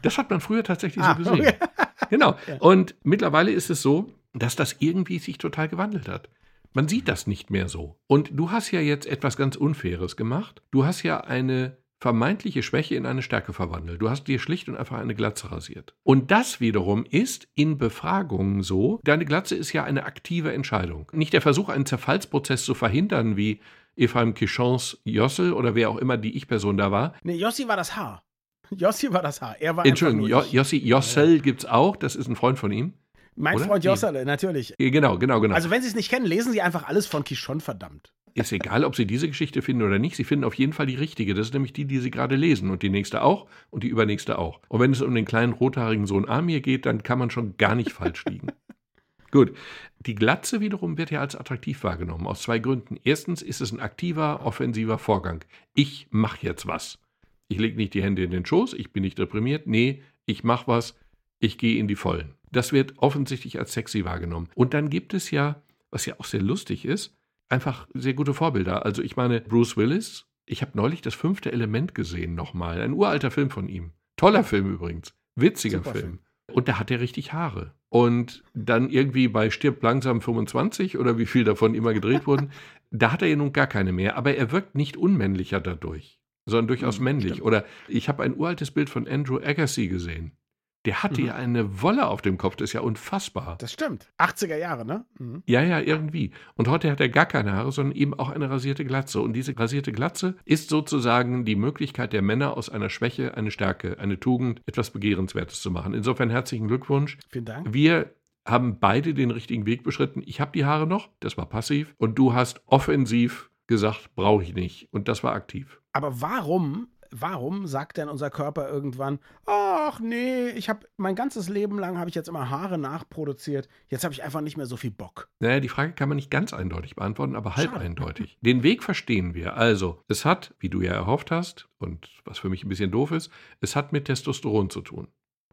Das 0.02 0.18
hat 0.18 0.30
man 0.30 0.40
früher 0.40 0.64
tatsächlich 0.64 1.04
ah, 1.04 1.16
so 1.16 1.32
gesehen. 1.32 1.48
Okay. 1.48 1.56
Genau. 2.10 2.36
Und 2.60 2.94
mittlerweile 3.04 3.52
ist 3.52 3.72
es 3.72 3.82
so, 3.82 4.14
dass 4.36 4.56
das 4.56 4.76
irgendwie 4.80 5.20
sich 5.20 5.38
total 5.38 5.68
gewandelt 5.68 6.08
hat. 6.08 6.30
Man 6.74 6.88
sieht 6.88 7.08
das 7.08 7.26
nicht 7.26 7.52
mehr 7.52 7.70
so. 7.70 7.98
Und 8.08 8.32
du 8.34 8.52
hast 8.52 8.72
ja 8.72 8.82
jetzt 8.82 9.08
etwas 9.08 9.38
ganz 9.38 9.56
Unfaires 9.56 10.18
gemacht. 10.18 10.62
Du 10.72 10.86
hast 10.86 11.04
ja 11.04 11.22
eine 11.22 11.78
vermeintliche 12.00 12.62
Schwäche 12.62 12.96
in 12.96 13.06
eine 13.06 13.22
Stärke 13.22 13.54
verwandelt. 13.54 14.02
Du 14.02 14.10
hast 14.10 14.28
dir 14.28 14.40
schlicht 14.40 14.68
und 14.68 14.76
einfach 14.76 14.98
eine 14.98 15.16
Glatze 15.16 15.52
rasiert. 15.52 15.96
Und 16.04 16.32
das 16.32 16.60
wiederum 16.60 17.06
ist 17.10 17.48
in 17.56 17.78
Befragungen 17.78 18.62
so, 18.62 19.00
deine 19.04 19.26
Glatze 19.26 19.56
ist 19.56 19.72
ja 19.72 19.86
eine 19.86 20.04
aktive 20.06 20.54
Entscheidung. 20.54 21.10
Nicht 21.14 21.34
der 21.34 21.42
Versuch, 21.42 21.70
einen 21.70 21.86
Zerfallsprozess 21.86 22.66
zu 22.66 22.74
verhindern, 22.74 23.38
wie 23.38 23.62
Ephraim 23.96 24.34
Kichons 24.34 25.02
Jossel 25.06 25.54
oder 25.54 25.76
wer 25.76 25.90
auch 25.90 25.98
immer 25.98 26.18
die 26.18 26.36
Ich-Person 26.36 26.78
da 26.78 26.92
war. 26.92 27.14
Nee, 27.24 27.36
Jossi 27.38 27.68
war 27.68 27.78
das 27.78 27.96
Haar. 27.96 28.24
Jossi 28.72 29.14
war 29.14 29.22
das 29.22 29.42
Haar. 29.42 29.56
Er 29.62 29.78
war 29.78 29.86
Entschuldigung, 29.86 30.28
jo 30.28 30.42
Jossi 30.52 30.78
Jossel 30.78 31.40
gibt 31.40 31.62
es 31.62 31.66
auch, 31.70 31.96
das 31.96 32.16
ist 32.16 32.28
ein 32.28 32.36
Freund 32.36 32.60
von 32.60 32.72
ihm. 32.72 32.94
Mein 33.36 33.56
Oder? 33.56 33.66
Freund 33.66 33.84
Jossele, 33.84 34.26
natürlich. 34.26 34.74
Genau, 34.78 35.18
genau, 35.18 35.42
genau. 35.42 35.56
Also 35.56 35.70
wenn 35.70 35.82
Sie 35.82 35.88
es 35.88 35.96
nicht 35.96 36.10
kennen, 36.10 36.26
lesen 36.26 36.54
Sie 36.54 36.62
einfach 36.62 36.88
alles 36.88 37.06
von 37.06 37.24
Quichon, 37.24 37.62
verdammt 37.62 38.14
ist 38.36 38.52
egal, 38.52 38.84
ob 38.84 38.96
Sie 38.96 39.08
diese 39.08 39.28
Geschichte 39.28 39.62
finden 39.62 39.84
oder 39.84 39.98
nicht, 39.98 40.16
Sie 40.16 40.26
finden 40.26 40.44
auf 40.44 40.56
jeden 40.56 40.74
Fall 40.74 40.86
die 40.86 40.96
richtige. 40.96 41.34
Das 41.34 41.48
ist 41.48 41.54
nämlich 41.54 41.74
die, 41.74 41.86
die 41.86 42.00
Sie 42.00 42.12
gerade 42.12 42.36
lesen 42.36 42.70
und 42.70 42.84
die 42.84 42.90
nächste 42.90 43.24
auch 43.24 43.48
und 43.70 43.84
die 43.84 43.88
übernächste 43.88 44.38
auch. 44.38 44.60
Und 44.68 44.82
wenn 44.82 44.92
es 44.92 45.02
um 45.02 45.16
den 45.16 45.26
kleinen 45.26 45.54
rothaarigen 45.54 46.06
Sohn 46.06 46.28
Amir 46.28 46.60
geht, 46.60 46.86
dann 46.86 47.02
kann 47.02 47.18
man 47.18 47.30
schon 47.30 47.56
gar 47.58 47.76
nicht 47.76 47.94
falsch 47.94 48.26
liegen. 48.26 48.48
Gut, 49.32 49.56
die 50.00 50.16
Glatze 50.16 50.60
wiederum 50.60 50.98
wird 50.98 51.12
ja 51.12 51.22
als 51.22 51.36
attraktiv 51.36 51.84
wahrgenommen, 51.84 52.28
aus 52.28 52.42
zwei 52.42 52.60
Gründen. 52.60 52.98
Erstens 53.04 53.42
ist 53.42 53.62
es 53.62 53.72
ein 53.72 53.80
aktiver, 53.80 54.46
offensiver 54.46 54.98
Vorgang. 54.98 55.44
Ich 55.74 56.08
mache 56.12 56.46
jetzt 56.46 56.68
was. 56.68 57.00
Ich 57.48 57.60
lege 57.60 57.78
nicht 57.78 57.94
die 57.94 58.04
Hände 58.04 58.24
in 58.24 58.32
den 58.32 58.46
Schoß, 58.46 58.74
ich 58.74 58.92
bin 58.92 59.04
nicht 59.04 59.18
deprimiert. 59.18 59.66
Nee, 59.66 60.04
ich 60.26 60.44
mache 60.44 60.68
was, 60.68 60.98
ich 61.40 61.58
gehe 61.58 61.80
in 61.80 61.88
die 61.88 61.96
Vollen. 61.96 62.34
Das 62.56 62.72
wird 62.72 62.94
offensichtlich 62.98 63.60
als 63.60 63.74
sexy 63.74 64.06
wahrgenommen. 64.06 64.48
Und 64.56 64.74
dann 64.74 64.90
gibt 64.90 65.14
es 65.14 65.30
ja, 65.30 65.62
was 65.92 66.06
ja 66.06 66.16
auch 66.20 66.26
sehr 66.26 66.42
lustig 66.42 66.86
ist, 66.86 67.18
einfach 67.50 67.86
sehr 67.94 68.14
gute 68.14 68.34
Vorbilder. 68.34 68.86
Also 68.86 69.02
ich 69.02 69.18
meine, 69.18 69.42
Bruce 69.42 69.76
Willis, 69.76 70.26
ich 70.46 70.62
habe 70.62 70.72
neulich 70.76 71.02
das 71.02 71.16
fünfte 71.16 71.52
Element 71.52 71.94
gesehen 71.94 72.34
nochmal. 72.34 72.80
Ein 72.82 72.94
uralter 72.94 73.30
Film 73.30 73.50
von 73.50 73.68
ihm. 73.68 73.92
Toller 74.16 74.46
Film 74.46 74.72
übrigens. 74.72 75.14
Witziger 75.36 75.84
Film. 75.84 75.96
Film. 75.96 76.20
Und 76.54 76.70
da 76.70 76.80
hat 76.80 76.92
er 76.92 77.02
richtig 77.02 77.34
Haare. 77.34 77.74
Und 77.90 78.46
dann 78.54 78.90
irgendwie 78.90 79.28
bei 79.28 79.50
Stirb 79.50 79.84
langsam 79.84 80.22
25 80.22 80.98
oder 80.98 81.18
wie 81.18 81.26
viel 81.26 81.44
davon 81.44 81.76
immer 81.76 81.94
gedreht 81.94 82.26
wurden, 82.26 82.52
da 82.90 83.12
hat 83.12 83.22
er 83.22 83.28
ja 83.28 83.36
nun 83.36 83.52
gar 83.52 83.68
keine 83.68 83.92
mehr. 83.92 84.16
Aber 84.16 84.34
er 84.34 84.54
wirkt 84.54 84.76
nicht 84.76 84.96
unmännlicher 84.96 85.60
dadurch, 85.60 86.22
sondern 86.46 86.68
durchaus 86.68 87.00
mhm, 87.00 87.04
männlich. 87.04 87.34
Stimmt. 87.34 87.48
Oder 87.48 87.66
ich 87.90 88.08
habe 88.08 88.24
ein 88.24 88.38
uraltes 88.38 88.72
Bild 88.72 88.90
von 88.90 89.10
Andrew 89.10 89.40
Agassi 89.44 89.90
gesehen. 89.90 90.38
Der 90.86 91.04
hatte 91.04 91.22
mhm. 91.22 91.28
ja 91.28 91.36
eine 91.36 91.82
Wolle 91.82 92.08
auf 92.08 92.22
dem 92.22 92.38
Kopf, 92.38 92.56
das 92.56 92.70
ist 92.70 92.74
ja 92.74 92.82
unfassbar. 92.82 93.58
Das 93.60 93.72
stimmt. 93.72 94.12
80er 94.20 94.58
Jahre, 94.58 94.86
ne? 94.86 95.06
Mhm. 95.20 95.44
Ja, 95.46 95.62
ja, 95.62 95.80
irgendwie. 95.80 96.32
Und 96.56 96.68
heute 96.68 96.92
hat 96.92 97.00
er 97.00 97.10
gar 97.10 97.26
keine 97.26 97.54
Haare, 97.54 97.72
sondern 97.72 97.96
eben 97.96 98.14
auch 98.14 98.30
eine 98.30 98.50
rasierte 98.50 98.86
Glatze. 98.86 99.22
Und 99.22 99.34
diese 99.34 99.58
rasierte 99.58 99.92
Glatze 99.92 100.36
ist 100.46 100.70
sozusagen 100.70 101.46
die 101.46 101.56
Möglichkeit 101.56 102.14
der 102.14 102.22
Männer, 102.22 102.56
aus 102.56 102.70
einer 102.70 102.90
Schwäche 102.90 103.36
eine 103.36 103.52
Stärke, 103.52 104.00
eine 104.00 104.20
Tugend, 104.20 104.62
etwas 104.66 104.92
Begehrenswertes 104.92 105.62
zu 105.62 105.72
machen. 105.72 105.94
Insofern 105.94 106.30
herzlichen 106.30 106.68
Glückwunsch. 106.68 107.18
Vielen 107.30 107.46
Dank. 107.46 107.74
Wir 107.74 108.14
haben 108.46 108.80
beide 108.80 109.14
den 109.14 109.32
richtigen 109.32 109.66
Weg 109.66 109.84
beschritten. 109.84 110.22
Ich 110.26 110.40
habe 110.40 110.52
die 110.54 110.66
Haare 110.66 110.86
noch, 110.86 111.10
das 111.20 111.38
war 111.38 111.48
passiv. 111.48 111.96
Und 111.98 112.20
du 112.20 112.34
hast 112.34 112.62
offensiv 112.68 113.50
gesagt, 113.68 114.16
brauche 114.16 114.44
ich 114.44 114.54
nicht. 114.54 114.88
Und 114.92 115.08
das 115.08 115.24
war 115.24 115.34
aktiv. 115.34 115.82
Aber 115.92 116.22
warum 116.22 116.88
warum 117.22 117.68
sagt 117.68 117.98
denn 117.98 118.10
unser 118.10 118.30
Körper 118.30 118.70
irgendwann, 118.70 119.20
ach 119.46 120.00
nee, 120.00 120.50
ich 120.50 120.70
habe 120.70 120.88
mein 120.98 121.16
ganzes 121.16 121.50
Leben 121.50 121.80
lang 121.80 121.98
habe 121.98 122.10
ich 122.10 122.16
jetzt 122.16 122.28
immer 122.28 122.50
Haare 122.50 122.78
nachproduziert, 122.78 123.68
jetzt 123.90 124.04
habe 124.04 124.14
ich 124.14 124.24
einfach 124.24 124.42
nicht 124.42 124.58
mehr 124.58 124.66
so 124.66 124.78
viel 124.78 124.92
Bock. 124.92 125.30
Naja, 125.40 125.60
die 125.60 125.70
Frage 125.70 125.94
kann 125.94 126.10
man 126.10 126.18
nicht 126.18 126.32
ganz 126.32 126.54
eindeutig 126.54 126.96
beantworten, 126.96 127.36
aber 127.36 127.56
halb 127.56 127.72
Schade. 127.72 127.86
eindeutig. 127.86 128.38
Den 128.42 128.64
Weg 128.64 128.84
verstehen 128.84 129.34
wir. 129.34 129.56
Also, 129.56 130.02
es 130.08 130.26
hat, 130.26 130.54
wie 130.60 130.70
du 130.70 130.82
ja 130.82 130.94
erhofft 130.94 131.32
hast, 131.32 131.68
und 131.78 132.10
was 132.26 132.40
für 132.40 132.50
mich 132.50 132.64
ein 132.64 132.70
bisschen 132.70 132.92
doof 132.92 133.12
ist, 133.12 133.32
es 133.62 133.76
hat 133.76 133.94
mit 133.94 134.06
Testosteron 134.06 134.70
zu 134.70 134.82
tun. 134.82 135.08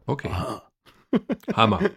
Okay. 0.05 0.31
Hammer. 1.53 1.79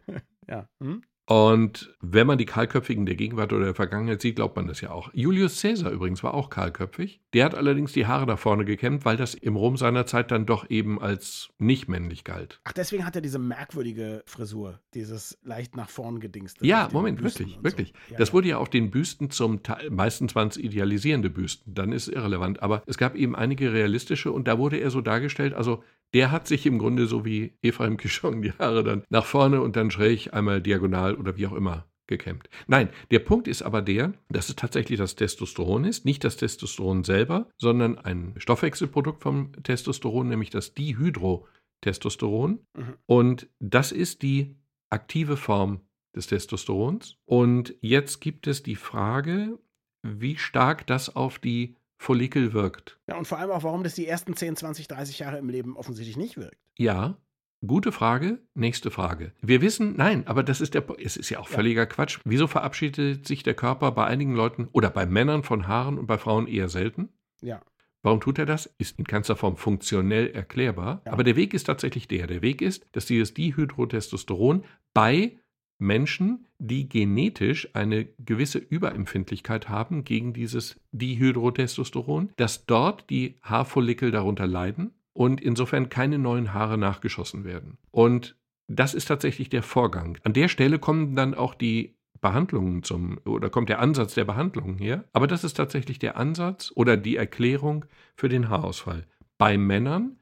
Ja. 0.49 0.69
Hm? 0.81 1.03
Und 1.29 1.96
wenn 2.13 2.27
man 2.27 2.39
die 2.39 2.47
Kahlköpfigen 2.47 3.07
der 3.07 3.15
Gegenwart 3.15 3.53
oder 3.53 3.67
der 3.67 3.75
Vergangenheit 3.75 4.21
sieht, 4.21 4.37
glaubt 4.37 4.57
man 4.57 4.67
das 4.67 4.81
ja 4.81 4.91
auch. 4.91 5.11
Julius 5.13 5.61
Caesar 5.61 5.91
übrigens 5.91 6.23
war 6.23 6.35
auch 6.35 6.51
kahlköpfig. 6.51 7.21
Der 7.33 7.45
hat 7.45 7.55
allerdings 7.55 7.93
die 7.93 8.07
Haare 8.07 8.27
nach 8.27 8.39
vorne 8.39 8.65
gekämmt, 8.65 9.05
weil 9.05 9.17
das 9.17 9.35
im 9.35 9.57
Rom 9.57 9.77
seiner 9.77 10.07
Zeit 10.07 10.31
dann 10.31 10.47
doch 10.47 10.71
eben 10.71 11.01
als 11.01 11.51
nicht 11.59 11.89
männlich 11.89 12.25
galt. 12.25 12.61
Ach, 12.65 12.73
deswegen 12.73 13.05
hat 13.05 13.17
er 13.17 13.23
diese 13.23 13.39
merkwürdige 13.39 14.23
Frisur, 14.27 14.81
dieses 14.95 15.39
leicht 15.43 15.77
nach 15.77 15.89
vorn 15.89 16.21
gedingste. 16.21 16.67
Ja, 16.67 16.89
Moment, 16.93 17.23
wirklich, 17.23 17.59
wirklich. 17.63 17.89
So. 17.89 18.13
Ja, 18.15 18.19
das 18.19 18.33
wurde 18.33 18.49
ja 18.49 18.59
auf 18.59 18.71
den 18.71 18.91
Büsten 18.91 19.31
zum 19.31 19.63
Teil, 19.63 19.91
meistens 19.91 20.35
waren 20.35 20.49
es 20.49 20.57
idealisierende 20.57 21.31
Büsten, 21.31 21.75
dann 21.75 21.93
ist 21.93 22.09
es 22.09 22.15
irrelevant. 22.15 22.63
Aber 22.63 22.83
es 22.87 22.99
gab 22.99 23.15
eben 23.17 23.35
einige 23.35 23.73
realistische 23.73 24.33
und 24.33 24.49
da 24.49 24.59
wurde 24.59 24.77
er 24.79 24.91
so 24.91 25.01
dargestellt, 25.01 25.55
also 25.55 25.83
der 26.15 26.31
hat 26.31 26.47
sich 26.47 26.67
im 26.67 26.79
Grunde 26.79 27.07
so 27.07 27.25
wie 27.25 27.55
Ephraim 27.63 27.97
Kishon 27.97 28.41
die 28.41 28.53
Haare 28.53 28.85
dann 28.85 29.03
nach 29.09 29.27
vorne 29.27 29.61
und 29.61 29.77
dann 29.77 29.91
schräg 29.91 30.33
einmal 30.33 30.63
diagonal 30.63 31.17
oder 31.17 31.37
wie 31.37 31.47
auch 31.47 31.53
immer 31.53 31.85
gekämmt. 32.07 32.49
Nein, 32.67 32.91
der 33.11 33.21
Punkt 33.21 33.49
ist 33.49 33.63
aber 33.63 33.83
der, 33.83 34.15
dass 34.29 34.49
es 34.49 34.57
tatsächlich 34.57 34.99
das 34.99 35.17
Testosteron 35.17 35.85
ist, 35.85 36.05
nicht 36.05 36.25
das 36.25 36.37
Testosteron 36.37 37.05
selber, 37.05 37.49
sondern 37.57 37.99
ein 37.99 38.35
Stoffwechselprodukt 38.37 39.23
vom 39.23 39.53
Testosteron, 39.63 40.29
nämlich 40.29 40.51
das 40.51 40.75
Dihydrotestosteron. 40.75 42.61
Mhm. 42.75 42.95
Und 43.07 43.49
das 43.59 43.93
ist 43.93 44.23
die 44.23 44.57
aktive 44.91 45.37
Form 45.37 45.81
des 46.15 46.27
Testosterons. 46.27 47.17
Und 47.25 47.75
jetzt 47.81 48.21
gibt 48.21 48.47
es 48.47 48.63
die 48.63 48.77
Frage, 48.77 49.59
wie 50.03 50.37
stark 50.37 50.87
das 50.87 51.15
auf 51.15 51.39
die 51.39 51.77
Follikel 51.99 52.53
wirkt. 52.53 52.99
Ja, 53.07 53.17
und 53.17 53.27
vor 53.27 53.39
allem 53.39 53.51
auch, 53.51 53.63
warum 53.63 53.83
das 53.83 53.95
die 53.95 54.07
ersten 54.07 54.37
10, 54.37 54.57
20, 54.57 54.89
30 54.89 55.19
Jahre 55.21 55.39
im 55.39 55.49
Leben 55.49 55.77
offensichtlich 55.77 56.17
nicht 56.17 56.37
wirkt. 56.37 56.59
Ja, 56.77 57.17
Gute 57.65 57.91
Frage, 57.91 58.39
nächste 58.55 58.91
Frage. 58.91 59.33
Wir 59.41 59.63
wissen, 59.63 59.95
nein, 59.97 60.27
aber 60.27 60.43
das 60.43 60.61
ist 60.61 60.75
der, 60.75 60.85
es 61.03 61.17
ist 61.17 61.31
ja 61.31 61.39
auch 61.39 61.49
völliger 61.49 61.83
ja. 61.83 61.87
Quatsch. 61.87 62.19
Wieso 62.25 62.47
verabschiedet 62.47 63.27
sich 63.27 63.43
der 63.43 63.55
Körper 63.55 63.93
bei 63.93 64.05
einigen 64.05 64.35
Leuten 64.35 64.69
oder 64.73 64.91
bei 64.91 65.07
Männern 65.07 65.43
von 65.43 65.67
Haaren 65.67 65.99
und 65.99 66.07
bei 66.07 66.19
Frauen 66.19 66.49
eher 66.49 66.69
selten? 66.69 67.09
Ja. 67.41 67.63
Warum 68.03 68.21
tut 68.21 68.39
er 68.39 68.47
das? 68.47 68.67
Ist 68.79 68.99
in 68.99 69.07
keinster 69.07 69.37
Form 69.37 69.57
funktionell 69.57 70.29
erklärbar. 70.29 71.03
Ja. 71.07 71.13
Aber 71.13 71.25
der 71.25 71.35
Weg 71.35 71.55
ist 71.55 71.65
tatsächlich 71.65 72.07
der. 72.07 72.27
Der 72.27 72.43
Weg 72.43 72.61
ist, 72.61 72.85
dass 72.93 73.07
dieses 73.07 73.33
Dihydrotestosteron 73.35 74.65
bei 74.93 75.39
Menschen, 75.79 76.47
die 76.59 76.89
genetisch 76.89 77.75
eine 77.75 78.05
gewisse 78.05 78.59
Überempfindlichkeit 78.59 79.69
haben 79.69 80.05
gegen 80.05 80.33
dieses 80.33 80.81
Dihydrotestosteron, 80.93 82.31
dass 82.37 82.67
dort 82.67 83.11
die 83.11 83.39
Haarfollikel 83.43 84.11
darunter 84.11 84.47
leiden 84.47 84.93
und 85.17 85.41
insofern 85.41 85.89
keine 85.89 86.19
neuen 86.19 86.53
Haare 86.53 86.77
nachgeschossen 86.77 87.45
werden. 87.45 87.79
Und 87.91 88.37
das 88.69 88.95
ist 88.95 89.07
tatsächlich 89.07 89.49
der 89.49 89.63
Vorgang. 89.63 90.19
An 90.25 90.33
der 90.33 90.49
Stelle 90.49 90.79
kommen 90.79 91.17
dann 91.17 91.35
auch 91.35 91.55
die 91.55 91.97
Behandlungen 92.21 92.83
zum, 92.83 93.19
oder 93.25 93.51
kommt 93.51 93.69
der 93.69 93.81
Ansatz 93.81 94.15
der 94.15 94.25
Behandlungen 94.25 94.79
her. 94.79 95.05
Aber 95.13 95.27
das 95.27 95.45
ist 95.45 95.55
tatsächlich 95.55 95.99
der 95.99 96.17
Ansatz 96.17 96.73
oder 96.75 96.97
die 96.97 97.17
Erklärung 97.17 97.87
für 98.15 98.29
den 98.29 98.49
Haarausfall. 98.49 99.07
Bei 99.39 99.57
Männern 99.57 100.17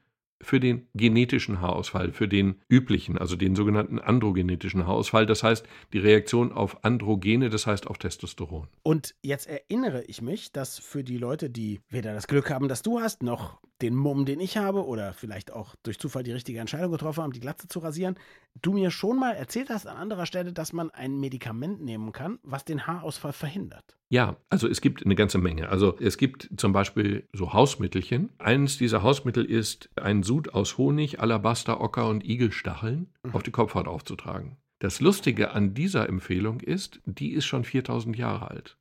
für 0.45 0.59
den 0.59 0.87
genetischen 0.93 1.59
Haarausfall, 1.59 2.11
für 2.11 2.27
den 2.27 2.61
üblichen, 2.69 3.17
also 3.17 3.35
den 3.35 3.55
sogenannten 3.55 3.99
androgenetischen 3.99 4.85
Haarausfall. 4.85 5.25
Das 5.25 5.43
heißt, 5.43 5.65
die 5.91 5.99
Reaktion 5.99 6.51
auf 6.51 6.83
Androgene, 6.85 7.49
das 7.49 7.67
heißt 7.67 7.87
auf 7.87 7.97
Testosteron. 7.97 8.67
Und 8.83 9.15
jetzt 9.21 9.47
erinnere 9.47 10.03
ich 10.03 10.21
mich, 10.21 10.51
dass 10.51 10.79
für 10.79 11.03
die 11.03 11.17
Leute, 11.17 11.49
die 11.49 11.81
weder 11.89 12.13
das 12.13 12.27
Glück 12.27 12.49
haben, 12.49 12.67
das 12.67 12.83
du 12.83 12.99
hast, 12.99 13.23
noch 13.23 13.59
den 13.81 13.95
Mumm, 13.95 14.25
den 14.25 14.39
ich 14.39 14.57
habe, 14.57 14.85
oder 14.85 15.13
vielleicht 15.13 15.51
auch 15.51 15.75
durch 15.83 15.99
Zufall 15.99 16.23
die 16.23 16.31
richtige 16.31 16.59
Entscheidung 16.59 16.91
getroffen 16.91 17.23
haben, 17.23 17.33
die 17.33 17.41
Glatze 17.41 17.67
zu 17.67 17.79
rasieren, 17.79 18.15
du 18.61 18.71
mir 18.71 18.89
schon 18.89 19.19
mal 19.19 19.33
erzählt 19.33 19.69
hast 19.69 19.85
an 19.85 19.97
anderer 19.97 20.25
Stelle, 20.25 20.53
dass 20.53 20.71
man 20.71 20.91
ein 20.91 21.19
Medikament 21.19 21.81
nehmen 21.81 22.11
kann, 22.13 22.39
was 22.43 22.63
den 22.63 22.87
Haarausfall 22.87 23.33
verhindert. 23.33 23.97
Ja, 24.09 24.37
also 24.49 24.67
es 24.67 24.81
gibt 24.81 25.03
eine 25.03 25.15
ganze 25.15 25.39
Menge. 25.39 25.69
Also 25.69 25.97
es 25.99 26.17
gibt 26.17 26.49
zum 26.57 26.71
Beispiel 26.71 27.27
so 27.33 27.53
Hausmittelchen. 27.53 28.29
Eines 28.37 28.77
dieser 28.77 29.01
Hausmittel 29.03 29.43
ist 29.43 29.89
ein 29.95 30.23
Sud 30.35 30.53
aus 30.53 30.77
Honig, 30.77 31.21
Alabaster, 31.21 31.79
Ocker 31.79 32.09
und 32.09 32.27
Igelstacheln 32.27 33.07
mhm. 33.23 33.33
auf 33.33 33.41
die 33.41 33.51
Kopfhaut 33.51 33.87
aufzutragen. 33.87 34.57
Das 34.79 34.99
Lustige 34.99 35.51
an 35.51 35.73
dieser 35.73 36.09
Empfehlung 36.09 36.59
ist, 36.59 36.99
die 37.05 37.31
ist 37.31 37.45
schon 37.45 37.63
4000 37.63 38.17
Jahre 38.17 38.51
alt. 38.51 38.75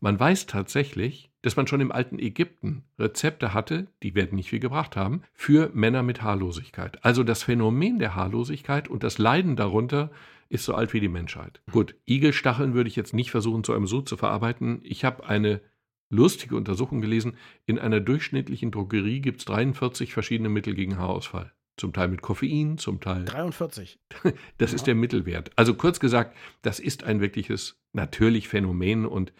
Man 0.00 0.20
weiß 0.20 0.44
tatsächlich, 0.44 1.30
dass 1.40 1.56
man 1.56 1.66
schon 1.66 1.80
im 1.80 1.90
alten 1.90 2.18
Ägypten 2.18 2.84
Rezepte 2.98 3.54
hatte, 3.54 3.86
die 4.02 4.14
werden 4.14 4.36
nicht 4.36 4.50
viel 4.50 4.60
gebracht 4.60 4.94
haben, 4.94 5.22
für 5.32 5.70
Männer 5.72 6.02
mit 6.02 6.20
Haarlosigkeit. 6.20 7.02
Also 7.02 7.24
das 7.24 7.44
Phänomen 7.44 7.98
der 7.98 8.14
Haarlosigkeit 8.14 8.86
und 8.86 9.02
das 9.02 9.16
Leiden 9.16 9.56
darunter 9.56 10.10
ist 10.50 10.64
so 10.64 10.74
alt 10.74 10.92
wie 10.92 11.00
die 11.00 11.08
Menschheit. 11.08 11.62
Gut, 11.72 11.94
Igelstacheln 12.04 12.74
würde 12.74 12.88
ich 12.88 12.96
jetzt 12.96 13.14
nicht 13.14 13.30
versuchen, 13.30 13.64
zu 13.64 13.72
einem 13.72 13.86
Sud 13.86 14.06
zu 14.06 14.18
verarbeiten. 14.18 14.80
Ich 14.82 15.02
habe 15.06 15.24
eine 15.24 15.62
lustige 16.10 16.56
Untersuchung 16.56 17.00
gelesen. 17.00 17.36
In 17.64 17.78
einer 17.78 18.00
durchschnittlichen 18.00 18.70
Drogerie 18.70 19.20
gibt 19.20 19.40
es 19.40 19.44
43 19.46 20.12
verschiedene 20.12 20.48
Mittel 20.48 20.74
gegen 20.74 20.98
Haarausfall. 20.98 21.52
Zum 21.76 21.94
Teil 21.94 22.08
mit 22.08 22.20
Koffein, 22.20 22.76
zum 22.76 23.00
Teil. 23.00 23.24
43. 23.24 23.98
Das 24.58 24.72
ja. 24.72 24.76
ist 24.76 24.86
der 24.86 24.94
Mittelwert. 24.94 25.50
Also 25.56 25.74
kurz 25.74 25.98
gesagt, 25.98 26.36
das 26.60 26.78
ist 26.78 27.04
ein 27.04 27.20
wirkliches 27.20 27.80
natürlich 27.92 28.48
Phänomen 28.48 29.06
und 29.06 29.32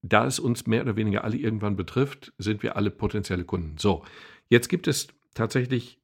da 0.00 0.26
es 0.26 0.38
uns 0.38 0.66
mehr 0.66 0.82
oder 0.82 0.96
weniger 0.96 1.22
alle 1.22 1.36
irgendwann 1.36 1.76
betrifft, 1.76 2.32
sind 2.38 2.62
wir 2.62 2.76
alle 2.76 2.90
potenzielle 2.90 3.44
Kunden. 3.44 3.76
So, 3.78 4.04
jetzt 4.48 4.68
gibt 4.68 4.88
es 4.88 5.08
tatsächlich 5.34 6.00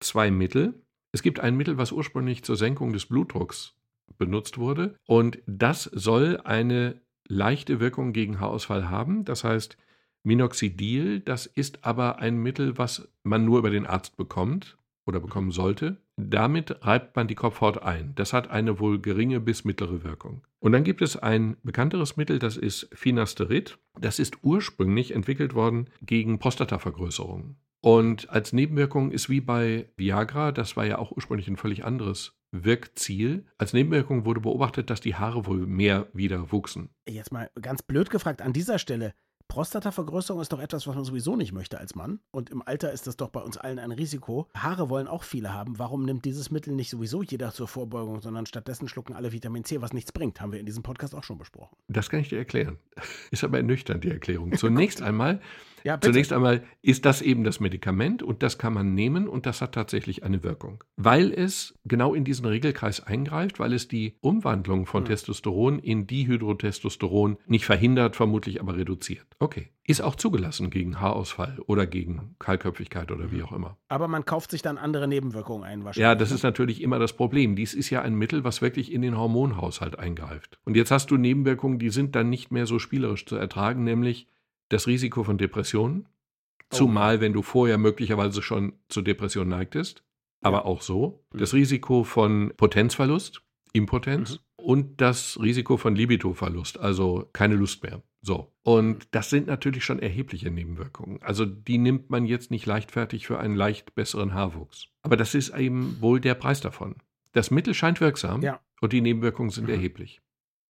zwei 0.00 0.30
Mittel. 0.30 0.82
Es 1.10 1.22
gibt 1.22 1.40
ein 1.40 1.56
Mittel, 1.56 1.78
was 1.78 1.90
ursprünglich 1.90 2.44
zur 2.44 2.56
Senkung 2.56 2.92
des 2.92 3.06
Blutdrucks 3.06 3.74
benutzt 4.18 4.58
wurde 4.58 4.96
und 5.06 5.38
das 5.46 5.84
soll 5.84 6.40
eine 6.44 7.00
leichte 7.28 7.80
Wirkung 7.80 8.12
gegen 8.12 8.40
Haarausfall 8.40 8.88
haben. 8.88 9.24
Das 9.24 9.44
heißt, 9.44 9.76
Minoxidil, 10.22 11.20
das 11.20 11.46
ist 11.46 11.84
aber 11.84 12.18
ein 12.18 12.38
Mittel, 12.38 12.78
was 12.78 13.08
man 13.22 13.44
nur 13.44 13.58
über 13.58 13.70
den 13.70 13.86
Arzt 13.86 14.16
bekommt 14.16 14.78
oder 15.06 15.20
bekommen 15.20 15.50
sollte. 15.50 15.98
Damit 16.16 16.84
reibt 16.84 17.14
man 17.16 17.28
die 17.28 17.34
Kopfhaut 17.34 17.82
ein. 17.82 18.14
Das 18.14 18.32
hat 18.32 18.48
eine 18.48 18.78
wohl 18.78 19.00
geringe 19.00 19.40
bis 19.40 19.64
mittlere 19.64 20.02
Wirkung. 20.02 20.42
Und 20.60 20.72
dann 20.72 20.84
gibt 20.84 21.02
es 21.02 21.16
ein 21.16 21.56
bekannteres 21.62 22.16
Mittel, 22.16 22.38
das 22.38 22.56
ist 22.56 22.88
Finasterid. 22.94 23.78
Das 24.00 24.18
ist 24.18 24.38
ursprünglich 24.42 25.14
entwickelt 25.14 25.54
worden 25.54 25.90
gegen 26.00 26.38
Prostatavergrößerung. 26.38 27.56
Und 27.84 28.30
als 28.30 28.54
Nebenwirkung 28.54 29.10
ist 29.10 29.28
wie 29.28 29.42
bei 29.42 29.90
Viagra, 29.98 30.52
das 30.52 30.74
war 30.74 30.86
ja 30.86 30.96
auch 30.96 31.12
ursprünglich 31.12 31.48
ein 31.48 31.58
völlig 31.58 31.84
anderes 31.84 32.32
Wirkziel. 32.50 33.44
Als 33.58 33.74
Nebenwirkung 33.74 34.24
wurde 34.24 34.40
beobachtet, 34.40 34.88
dass 34.88 35.02
die 35.02 35.16
Haare 35.16 35.44
wohl 35.44 35.66
mehr 35.66 36.08
wieder 36.14 36.50
wuchsen. 36.50 36.88
Jetzt 37.06 37.30
mal 37.30 37.50
ganz 37.60 37.82
blöd 37.82 38.08
gefragt 38.08 38.40
an 38.40 38.54
dieser 38.54 38.78
Stelle. 38.78 39.12
Prostatavergrößerung 39.48 40.40
ist 40.40 40.50
doch 40.50 40.60
etwas, 40.60 40.86
was 40.86 40.94
man 40.94 41.04
sowieso 41.04 41.36
nicht 41.36 41.52
möchte 41.52 41.76
als 41.76 41.94
Mann. 41.94 42.20
Und 42.30 42.48
im 42.48 42.62
Alter 42.66 42.90
ist 42.90 43.06
das 43.06 43.18
doch 43.18 43.28
bei 43.28 43.40
uns 43.40 43.58
allen 43.58 43.78
ein 43.78 43.92
Risiko. 43.92 44.48
Haare 44.56 44.88
wollen 44.88 45.06
auch 45.06 45.22
viele 45.22 45.52
haben. 45.52 45.78
Warum 45.78 46.06
nimmt 46.06 46.24
dieses 46.24 46.50
Mittel 46.50 46.72
nicht 46.74 46.88
sowieso 46.88 47.22
jeder 47.22 47.52
zur 47.52 47.68
Vorbeugung, 47.68 48.22
sondern 48.22 48.46
stattdessen 48.46 48.88
schlucken 48.88 49.14
alle 49.14 49.32
Vitamin 49.32 49.64
C, 49.64 49.82
was 49.82 49.92
nichts 49.92 50.10
bringt? 50.10 50.40
Haben 50.40 50.52
wir 50.52 50.58
in 50.58 50.64
diesem 50.64 50.82
Podcast 50.82 51.14
auch 51.14 51.24
schon 51.24 51.36
besprochen. 51.36 51.76
Das 51.88 52.08
kann 52.08 52.20
ich 52.20 52.30
dir 52.30 52.38
erklären. 52.38 52.78
Ist 53.30 53.44
aber 53.44 53.58
ernüchternd, 53.58 54.04
die 54.04 54.10
Erklärung. 54.10 54.52
Zunächst 54.56 55.02
einmal 55.02 55.42
ja, 55.84 56.00
Zunächst 56.00 56.32
einmal 56.32 56.62
ist 56.80 57.04
das 57.04 57.20
eben 57.20 57.44
das 57.44 57.60
Medikament 57.60 58.22
und 58.22 58.42
das 58.42 58.56
kann 58.56 58.72
man 58.72 58.94
nehmen 58.94 59.28
und 59.28 59.44
das 59.44 59.60
hat 59.60 59.72
tatsächlich 59.72 60.24
eine 60.24 60.42
Wirkung. 60.42 60.82
Weil 60.96 61.30
es 61.30 61.74
genau 61.84 62.14
in 62.14 62.24
diesen 62.24 62.46
Regelkreis 62.46 63.06
eingreift, 63.06 63.60
weil 63.60 63.74
es 63.74 63.86
die 63.86 64.16
Umwandlung 64.22 64.86
von 64.86 65.02
mhm. 65.02 65.08
Testosteron 65.08 65.78
in 65.78 66.06
Dihydrotestosteron 66.06 67.36
nicht 67.46 67.66
verhindert, 67.66 68.16
vermutlich 68.16 68.62
aber 68.62 68.76
reduziert. 68.78 69.26
Okay. 69.38 69.68
Ist 69.86 70.00
auch 70.00 70.14
zugelassen 70.14 70.70
gegen 70.70 71.02
Haarausfall 71.02 71.58
oder 71.66 71.86
gegen 71.86 72.34
Kahlköpfigkeit 72.38 73.12
oder 73.12 73.30
wie 73.30 73.42
auch 73.42 73.52
immer. 73.52 73.76
Aber 73.88 74.08
man 74.08 74.24
kauft 74.24 74.52
sich 74.52 74.62
dann 74.62 74.78
andere 74.78 75.06
Nebenwirkungen 75.06 75.64
ein 75.64 75.84
wahrscheinlich. 75.84 76.02
Ja, 76.02 76.14
das 76.14 76.30
ist 76.30 76.42
natürlich 76.42 76.80
immer 76.80 76.98
das 76.98 77.12
Problem. 77.12 77.56
Dies 77.56 77.74
ist 77.74 77.90
ja 77.90 78.00
ein 78.00 78.14
Mittel, 78.14 78.42
was 78.42 78.62
wirklich 78.62 78.90
in 78.90 79.02
den 79.02 79.18
Hormonhaushalt 79.18 79.98
eingreift. 79.98 80.58
Und 80.64 80.78
jetzt 80.78 80.90
hast 80.90 81.10
du 81.10 81.18
Nebenwirkungen, 81.18 81.78
die 81.78 81.90
sind 81.90 82.16
dann 82.16 82.30
nicht 82.30 82.50
mehr 82.50 82.64
so 82.64 82.78
spielerisch 82.78 83.26
zu 83.26 83.36
ertragen, 83.36 83.84
nämlich 83.84 84.28
das 84.68 84.86
Risiko 84.86 85.24
von 85.24 85.38
Depressionen, 85.38 86.06
oh. 86.06 86.76
zumal 86.76 87.20
wenn 87.20 87.32
du 87.32 87.42
vorher 87.42 87.78
möglicherweise 87.78 88.42
schon 88.42 88.74
zu 88.88 89.02
Depressionen 89.02 89.50
neigtest, 89.50 90.04
aber 90.40 90.58
ja. 90.58 90.64
auch 90.64 90.82
so. 90.82 91.24
Mhm. 91.32 91.38
Das 91.38 91.54
Risiko 91.54 92.04
von 92.04 92.52
Potenzverlust, 92.56 93.42
Impotenz 93.72 94.32
mhm. 94.32 94.64
und 94.64 95.00
das 95.00 95.38
Risiko 95.40 95.76
von 95.76 95.96
Libidoverlust, 95.96 96.78
also 96.78 97.28
keine 97.32 97.56
Lust 97.56 97.82
mehr. 97.82 98.02
So. 98.22 98.52
Und 98.62 99.08
das 99.10 99.28
sind 99.28 99.48
natürlich 99.48 99.84
schon 99.84 99.98
erhebliche 99.98 100.50
Nebenwirkungen. 100.50 101.20
Also 101.22 101.44
die 101.44 101.76
nimmt 101.76 102.08
man 102.08 102.24
jetzt 102.24 102.50
nicht 102.50 102.64
leichtfertig 102.64 103.26
für 103.26 103.38
einen 103.38 103.54
leicht 103.54 103.94
besseren 103.94 104.32
Haarwuchs. 104.32 104.88
Aber 105.02 105.16
das 105.16 105.34
ist 105.34 105.54
eben 105.54 106.00
wohl 106.00 106.20
der 106.20 106.34
Preis 106.34 106.62
davon. 106.62 106.96
Das 107.32 107.50
Mittel 107.50 107.74
scheint 107.74 108.00
wirksam 108.00 108.40
ja. 108.40 108.60
und 108.80 108.94
die 108.94 109.02
Nebenwirkungen 109.02 109.50
sind 109.50 109.64
mhm. 109.64 109.74
erheblich. 109.74 110.22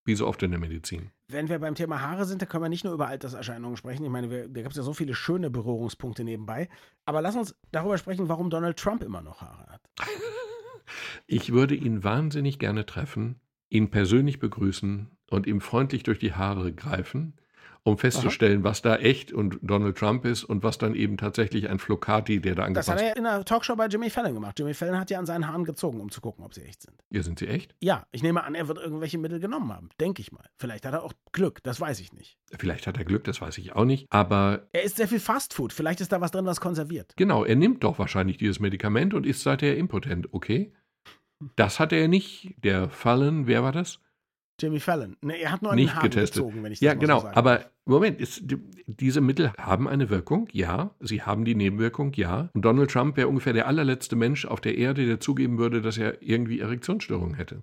Wie 0.05 0.17
so 0.17 0.27
oft 0.27 0.43
in 0.43 0.51
der 0.51 0.61
Medizin. 0.61 1.11
Wenn 1.29 1.49
wir 1.49 1.59
beim 1.59 1.75
Thema 1.75 2.03
Haare 2.03 2.27
sind, 2.27 2.43
da 2.43 2.47
können 2.47 2.65
wir 2.65 2.69
nicht 2.69 2.85
nur 2.85 2.93
über 2.93 3.09
Alterserscheinungen 3.09 3.77
sprechen. 3.77 4.05
Ich 4.05 4.11
meine, 4.11 4.31
wir, 4.31 4.49
da 4.49 4.61
gibt 4.61 4.73
es 4.73 4.77
ja 4.77 4.83
so 4.83 4.93
viele 4.93 5.15
schöne 5.15 5.51
Berührungspunkte 5.51 6.23
nebenbei. 6.23 6.69
Aber 7.07 7.23
lass 7.23 7.35
uns 7.35 7.57
darüber 7.73 7.97
sprechen, 7.97 8.29
warum 8.29 8.51
Donald 8.51 8.79
Trump 8.79 9.03
immer 9.03 9.23
noch 9.23 9.41
Haare 9.41 9.67
hat. 9.69 9.81
Ich 11.27 11.51
würde 11.51 11.75
ihn 11.75 12.05
wahnsinnig 12.05 12.59
gerne 12.59 12.85
treffen, 12.85 13.41
ihn 13.71 13.91
persönlich 13.91 14.39
begrüßen 14.39 15.11
und 15.31 15.47
ihm 15.47 15.63
freundlich 15.63 16.03
durch 16.03 16.19
die 16.19 16.35
Haare 16.35 16.75
greifen 16.75 17.33
um 17.87 17.99
festzustellen, 17.99 18.61
Aha. 18.61 18.65
was 18.65 18.81
da 18.81 18.97
echt 18.97 19.31
und 19.31 19.59
Donald 19.61 19.99
Trump 19.99 20.25
ist 20.25 20.43
und 20.43 20.63
was 20.63 20.79
dann 20.79 20.95
eben 20.95 21.19
tatsächlich 21.19 21.69
ein 21.69 21.79
Flocati, 21.79 22.41
der 22.41 22.55
da 22.55 22.65
angepasst 22.65 22.89
Das 22.89 22.95
hat 22.95 23.03
er 23.03 23.09
ja 23.09 23.15
in 23.15 23.27
einer 23.27 23.45
Talkshow 23.45 23.77
bei 23.77 23.87
Jimmy 23.87 24.09
Fallon 24.09 24.33
gemacht. 24.33 24.59
Jimmy 24.59 24.73
Fallon 24.73 24.99
hat 24.99 25.11
ja 25.11 25.19
an 25.19 25.27
seinen 25.27 25.47
Haaren 25.47 25.65
gezogen, 25.65 26.01
um 26.01 26.11
zu 26.11 26.23
gucken, 26.23 26.45
ob 26.45 26.55
sie 26.55 26.63
echt 26.63 26.81
sind. 26.81 26.95
Ja, 27.11 27.23
sind 27.23 27.39
sie 27.39 27.47
echt? 27.47 27.75
Ja, 27.81 28.07
ich 28.11 28.23
nehme 28.23 28.43
an, 28.43 28.55
er 28.55 28.69
wird 28.69 28.79
irgendwelche 28.79 29.19
Mittel 29.19 29.39
genommen 29.39 29.71
haben. 29.71 29.91
Denke 30.01 30.23
ich 30.23 30.33
mal. 30.33 30.49
Vielleicht 30.57 30.87
hat 30.87 30.95
er 30.95 31.03
auch 31.03 31.13
Glück, 31.33 31.63
das 31.63 31.79
weiß 31.79 32.01
ich 32.01 32.15
nicht. 32.15 32.39
Vielleicht 32.59 32.87
hat 32.87 32.97
er 32.97 33.05
Glück, 33.05 33.25
das 33.25 33.43
weiß 33.43 33.59
ich 33.59 33.75
auch 33.75 33.85
nicht. 33.85 34.07
Aber. 34.11 34.67
Er 34.73 34.83
isst 34.83 34.97
sehr 34.97 35.09
viel 35.09 35.21
Fastfood. 35.21 35.75
Vielleicht 35.75 36.01
ist 36.01 36.11
da 36.11 36.23
was 36.23 36.31
drin, 36.31 36.47
was 36.47 36.61
konserviert. 36.61 37.13
Genau, 37.17 37.45
er 37.45 37.57
nimmt 37.57 37.85
doch 37.85 37.99
wahrscheinlich 37.99 38.39
dieses 38.39 38.61
Medikament 38.61 39.13
und 39.13 39.27
ist 39.27 39.43
seither 39.43 39.77
impotent, 39.77 40.33
okay? 40.33 40.73
Das 41.57 41.81
hatte 41.81 41.97
er 41.97 42.09
nicht. 42.09 42.55
Der 42.65 42.89
Fallon, 42.89 43.47
wer 43.47 43.63
war 43.63 43.73
das? 43.73 44.01
Jimmy 44.61 44.81
Fallon. 44.81 45.17
Nee, 45.21 45.41
er 45.41 45.53
hat 45.53 45.63
nur 45.63 45.73
einen 45.73 45.83
nicht 45.83 45.95
Haaren 45.95 46.11
getestet. 46.11 46.43
gezogen, 46.43 46.63
wenn 46.63 46.73
ich 46.73 46.79
das 46.79 46.87
Ja, 46.87 46.95
genau. 46.95 47.21
So 47.21 47.29
aber 47.29 47.67
Moment, 47.87 48.21
ist, 48.21 48.45
diese 48.87 49.21
Mittel 49.21 49.53
haben 49.59 49.89
eine 49.89 50.11
Wirkung, 50.11 50.49
ja. 50.53 50.95
Sie 51.01 51.23
haben 51.23 51.45
die 51.45 51.55
Nebenwirkung, 51.55 52.13
ja. 52.15 52.51
Und 52.55 52.65
Donald 52.65 52.91
Trump 52.91 53.17
wäre 53.17 53.29
ungefähr 53.29 53.53
der 53.53 53.67
allerletzte 53.67 54.17
Mensch 54.17 54.47
auf 54.47 54.61
der 54.61 54.79
Erde, 54.79 55.07
der 55.07 55.21
zugeben 55.21 55.59
würde, 55.59 55.83
dass 55.83 55.99
er 55.99 56.23
irgendwie 56.23 56.61
Erektionsstörungen 56.61 57.35
hätte. 57.35 57.63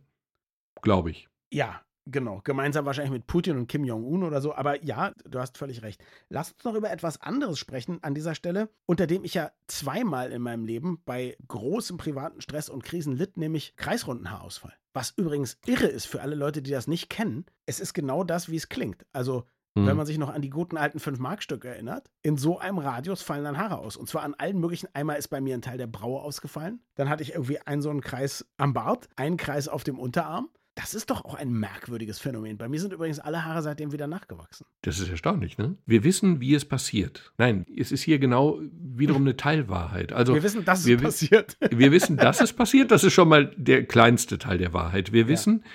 Glaube 0.81 1.11
ich. 1.11 1.27
Ja, 1.51 1.81
Genau, 2.07 2.41
gemeinsam 2.43 2.85
wahrscheinlich 2.85 3.11
mit 3.11 3.27
Putin 3.27 3.57
und 3.57 3.67
Kim 3.67 3.83
Jong-un 3.83 4.23
oder 4.23 4.41
so. 4.41 4.55
Aber 4.55 4.83
ja, 4.83 5.11
du 5.29 5.39
hast 5.39 5.57
völlig 5.57 5.83
recht. 5.83 6.03
Lass 6.29 6.51
uns 6.51 6.63
noch 6.63 6.73
über 6.73 6.89
etwas 6.89 7.21
anderes 7.21 7.59
sprechen 7.59 7.99
an 8.01 8.15
dieser 8.15 8.33
Stelle, 8.33 8.69
unter 8.87 9.05
dem 9.05 9.23
ich 9.23 9.35
ja 9.35 9.51
zweimal 9.67 10.31
in 10.31 10.41
meinem 10.41 10.65
Leben 10.65 11.01
bei 11.05 11.37
großem 11.47 11.97
privaten 11.97 12.41
Stress 12.41 12.69
und 12.69 12.83
Krisen 12.83 13.15
litt, 13.15 13.37
nämlich 13.37 13.75
Kreisrundenhaarausfall. 13.75 14.73
Was 14.93 15.11
übrigens 15.11 15.57
irre 15.65 15.87
ist 15.87 16.05
für 16.05 16.21
alle 16.21 16.35
Leute, 16.35 16.61
die 16.61 16.71
das 16.71 16.87
nicht 16.87 17.09
kennen. 17.09 17.45
Es 17.65 17.79
ist 17.79 17.93
genau 17.93 18.23
das, 18.23 18.49
wie 18.49 18.57
es 18.57 18.69
klingt. 18.69 19.05
Also. 19.13 19.45
Wenn 19.73 19.95
man 19.95 20.05
sich 20.05 20.17
noch 20.17 20.27
an 20.27 20.41
die 20.41 20.49
guten 20.49 20.75
alten 20.75 20.97
5-Mark-Stücke 20.97 21.69
erinnert, 21.69 22.11
in 22.23 22.35
so 22.35 22.59
einem 22.59 22.77
Radius 22.77 23.21
fallen 23.21 23.45
dann 23.45 23.57
Haare 23.57 23.77
aus. 23.77 23.95
Und 23.95 24.09
zwar 24.09 24.23
an 24.23 24.33
allen 24.33 24.59
möglichen. 24.59 24.89
Einmal 24.91 25.17
ist 25.17 25.29
bei 25.29 25.39
mir 25.39 25.53
ein 25.55 25.61
Teil 25.61 25.77
der 25.77 25.87
Braue 25.87 26.19
ausgefallen. 26.19 26.81
Dann 26.95 27.07
hatte 27.07 27.23
ich 27.23 27.31
irgendwie 27.31 27.57
einen 27.61 27.81
so 27.81 27.89
einen 27.89 28.01
Kreis 28.01 28.45
am 28.57 28.73
Bart, 28.73 29.07
einen 29.15 29.37
Kreis 29.37 29.69
auf 29.69 29.85
dem 29.85 29.97
Unterarm. 29.97 30.49
Das 30.75 30.93
ist 30.93 31.09
doch 31.09 31.25
auch 31.25 31.35
ein 31.35 31.51
merkwürdiges 31.51 32.19
Phänomen. 32.19 32.57
Bei 32.57 32.69
mir 32.69 32.79
sind 32.79 32.93
übrigens 32.93 33.19
alle 33.19 33.43
Haare 33.43 33.61
seitdem 33.61 33.91
wieder 33.91 34.07
nachgewachsen. 34.07 34.65
Das 34.83 34.99
ist 34.99 35.09
erstaunlich, 35.09 35.57
ne? 35.57 35.75
Wir 35.85 36.05
wissen, 36.05 36.39
wie 36.39 36.55
es 36.55 36.63
passiert. 36.63 37.33
Nein, 37.37 37.65
es 37.75 37.91
ist 37.91 38.03
hier 38.03 38.19
genau 38.19 38.57
wiederum 38.71 39.23
eine 39.23 39.35
Teilwahrheit. 39.35 40.13
Also 40.13 40.33
wir 40.33 40.43
wissen, 40.43 40.63
dass 40.63 40.85
es 40.85 41.01
passiert. 41.01 41.57
Wir 41.71 41.91
wissen, 41.91 42.15
dass 42.15 42.39
es 42.39 42.53
passiert. 42.53 42.91
Das 42.91 43.03
ist 43.03 43.11
schon 43.11 43.27
mal 43.27 43.53
der 43.57 43.85
kleinste 43.85 44.37
Teil 44.37 44.59
der 44.59 44.71
Wahrheit. 44.71 45.11
Wir 45.11 45.27
wissen, 45.27 45.63
ja 45.63 45.69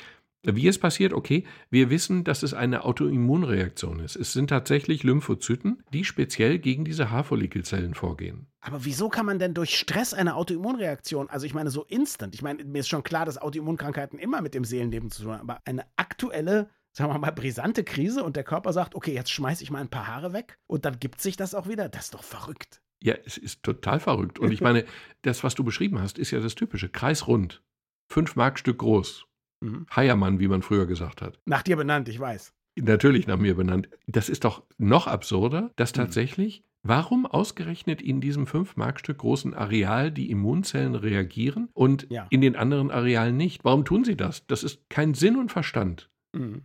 wie 0.55 0.69
es 0.69 0.79
passiert, 0.79 1.13
okay, 1.13 1.45
wir 1.71 1.91
wissen, 1.91 2.23
dass 2.23 2.43
es 2.43 2.55
eine 2.55 2.85
Autoimmunreaktion 2.85 3.99
ist. 4.01 4.15
Es 4.15 4.33
sind 4.33 4.49
tatsächlich 4.49 5.03
Lymphozyten, 5.03 5.83
die 5.93 6.05
speziell 6.05 6.59
gegen 6.59 6.85
diese 6.85 7.11
Haarfollikelzellen 7.11 7.95
vorgehen. 7.95 8.47
Aber 8.61 8.85
wieso 8.85 9.09
kann 9.09 9.27
man 9.27 9.39
denn 9.39 9.55
durch 9.55 9.77
Stress 9.77 10.15
eine 10.15 10.37
Autoimmunreaktion, 10.37 11.29
also 11.31 11.47
ich 11.47 11.55
meine 11.55 11.71
so 11.71 11.85
instant, 11.85 12.35
ich 12.35 12.43
meine, 12.43 12.65
mir 12.65 12.81
ist 12.81 12.89
schon 12.89 13.03
klar, 13.03 13.25
dass 13.25 13.39
Autoimmunkrankheiten 13.39 14.19
immer 14.19 14.41
mit 14.41 14.55
dem 14.55 14.65
Seelenleben 14.65 15.11
zu 15.11 15.23
tun 15.23 15.33
haben, 15.33 15.51
aber 15.51 15.61
eine 15.65 15.85
aktuelle, 15.97 16.69
sagen 16.93 17.13
wir 17.13 17.19
mal, 17.19 17.33
brisante 17.33 17.83
Krise 17.83 18.23
und 18.23 18.37
der 18.37 18.45
Körper 18.45 18.73
sagt, 18.73 18.95
okay, 18.95 19.15
jetzt 19.15 19.31
schmeiße 19.31 19.63
ich 19.63 19.71
mal 19.71 19.81
ein 19.81 19.91
paar 19.91 20.07
Haare 20.07 20.33
weg 20.33 20.59
und 20.67 20.85
dann 20.85 21.01
gibt 21.01 21.21
sich 21.21 21.37
das 21.37 21.55
auch 21.55 21.69
wieder, 21.69 21.89
das 21.89 22.05
ist 22.07 22.15
doch 22.15 22.25
verrückt. 22.25 22.83
Ja, 23.03 23.15
es 23.25 23.37
ist 23.37 23.63
total 23.63 24.01
verrückt. 24.01 24.39
Und 24.39 24.51
ich 24.53 24.61
meine, 24.63 24.85
das, 25.23 25.45
was 25.45 25.55
du 25.55 25.65
beschrieben 25.65 26.01
hast, 26.01 26.19
ist 26.19 26.31
ja 26.31 26.41
das 26.41 26.55
Typische. 26.55 26.89
Kreisrund. 26.89 27.63
Fünf 28.09 28.37
Markstück 28.37 28.79
groß. 28.79 29.27
Mhm. 29.67 29.87
Heiermann, 29.95 30.41
wie 30.41 30.49
man 30.49 30.63
früher 30.63 30.87
gesagt 30.87 31.23
hat. 31.23 31.39
Nach 31.45 31.63
dir 31.63 31.77
benannt, 31.77 32.09
ich 32.09 32.19
weiß. 32.19 32.53
Natürlich 32.79 33.27
nach 33.27 33.39
mir 33.39 33.55
benannt. 33.55 33.89
Das 34.07 34.29
ist 34.29 34.45
doch 34.45 34.63
noch 34.79 35.07
absurder, 35.07 35.71
dass 35.77 35.93
mhm. 35.93 35.97
tatsächlich, 35.97 36.63
warum 36.83 37.25
ausgerechnet 37.27 38.03
in 38.03 38.21
diesem 38.21 38.45
5-Markstück 38.45 39.19
großen 39.19 39.55
Areal 39.55 40.11
die 40.11 40.31
Immunzellen 40.31 40.95
reagieren 40.95 41.69
und 41.73 42.07
ja. 42.11 42.27
in 42.31 42.43
den 42.43 42.55
anderen 42.55 42.91
Arealen 42.91 43.37
nicht? 43.37 43.65
Warum 43.65 43.85
tun 43.85 44.05
sie 44.05 44.17
das? 44.17 44.47
Das 44.47 44.63
ist 44.63 44.89
kein 44.91 45.15
Sinn 45.15 45.37
und 45.37 45.51
Verstand. 45.51 46.11
Mhm. 46.33 46.63